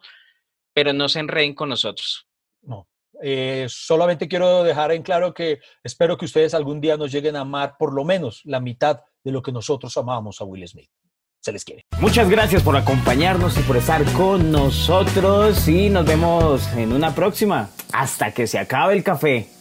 pero 0.72 0.92
no 0.92 1.08
se 1.08 1.20
enreden 1.20 1.54
con 1.54 1.68
nosotros. 1.68 2.28
No. 2.62 2.88
Eh, 3.22 3.66
solamente 3.68 4.28
quiero 4.28 4.62
dejar 4.62 4.92
en 4.92 5.02
claro 5.02 5.32
que 5.32 5.60
espero 5.82 6.16
que 6.18 6.26
ustedes 6.26 6.52
algún 6.54 6.80
día 6.80 6.96
nos 6.96 7.10
lleguen 7.10 7.36
a 7.36 7.40
amar 7.40 7.76
por 7.78 7.94
lo 7.94 8.04
menos 8.04 8.42
la 8.44 8.60
mitad 8.60 9.00
de 9.24 9.32
lo 9.32 9.42
que 9.42 9.52
nosotros 9.52 9.96
amamos 9.96 10.40
a 10.40 10.44
Will 10.44 10.68
Smith. 10.68 10.90
Se 11.40 11.52
les 11.52 11.64
quiere. 11.64 11.82
Muchas 12.00 12.28
gracias 12.28 12.62
por 12.62 12.76
acompañarnos 12.76 13.56
y 13.58 13.62
por 13.62 13.76
estar 13.76 14.04
con 14.12 14.50
nosotros 14.50 15.68
y 15.68 15.90
nos 15.90 16.04
vemos 16.04 16.68
en 16.76 16.92
una 16.92 17.14
próxima. 17.14 17.70
Hasta 17.92 18.32
que 18.32 18.46
se 18.46 18.58
acabe 18.58 18.94
el 18.94 19.04
café. 19.04 19.55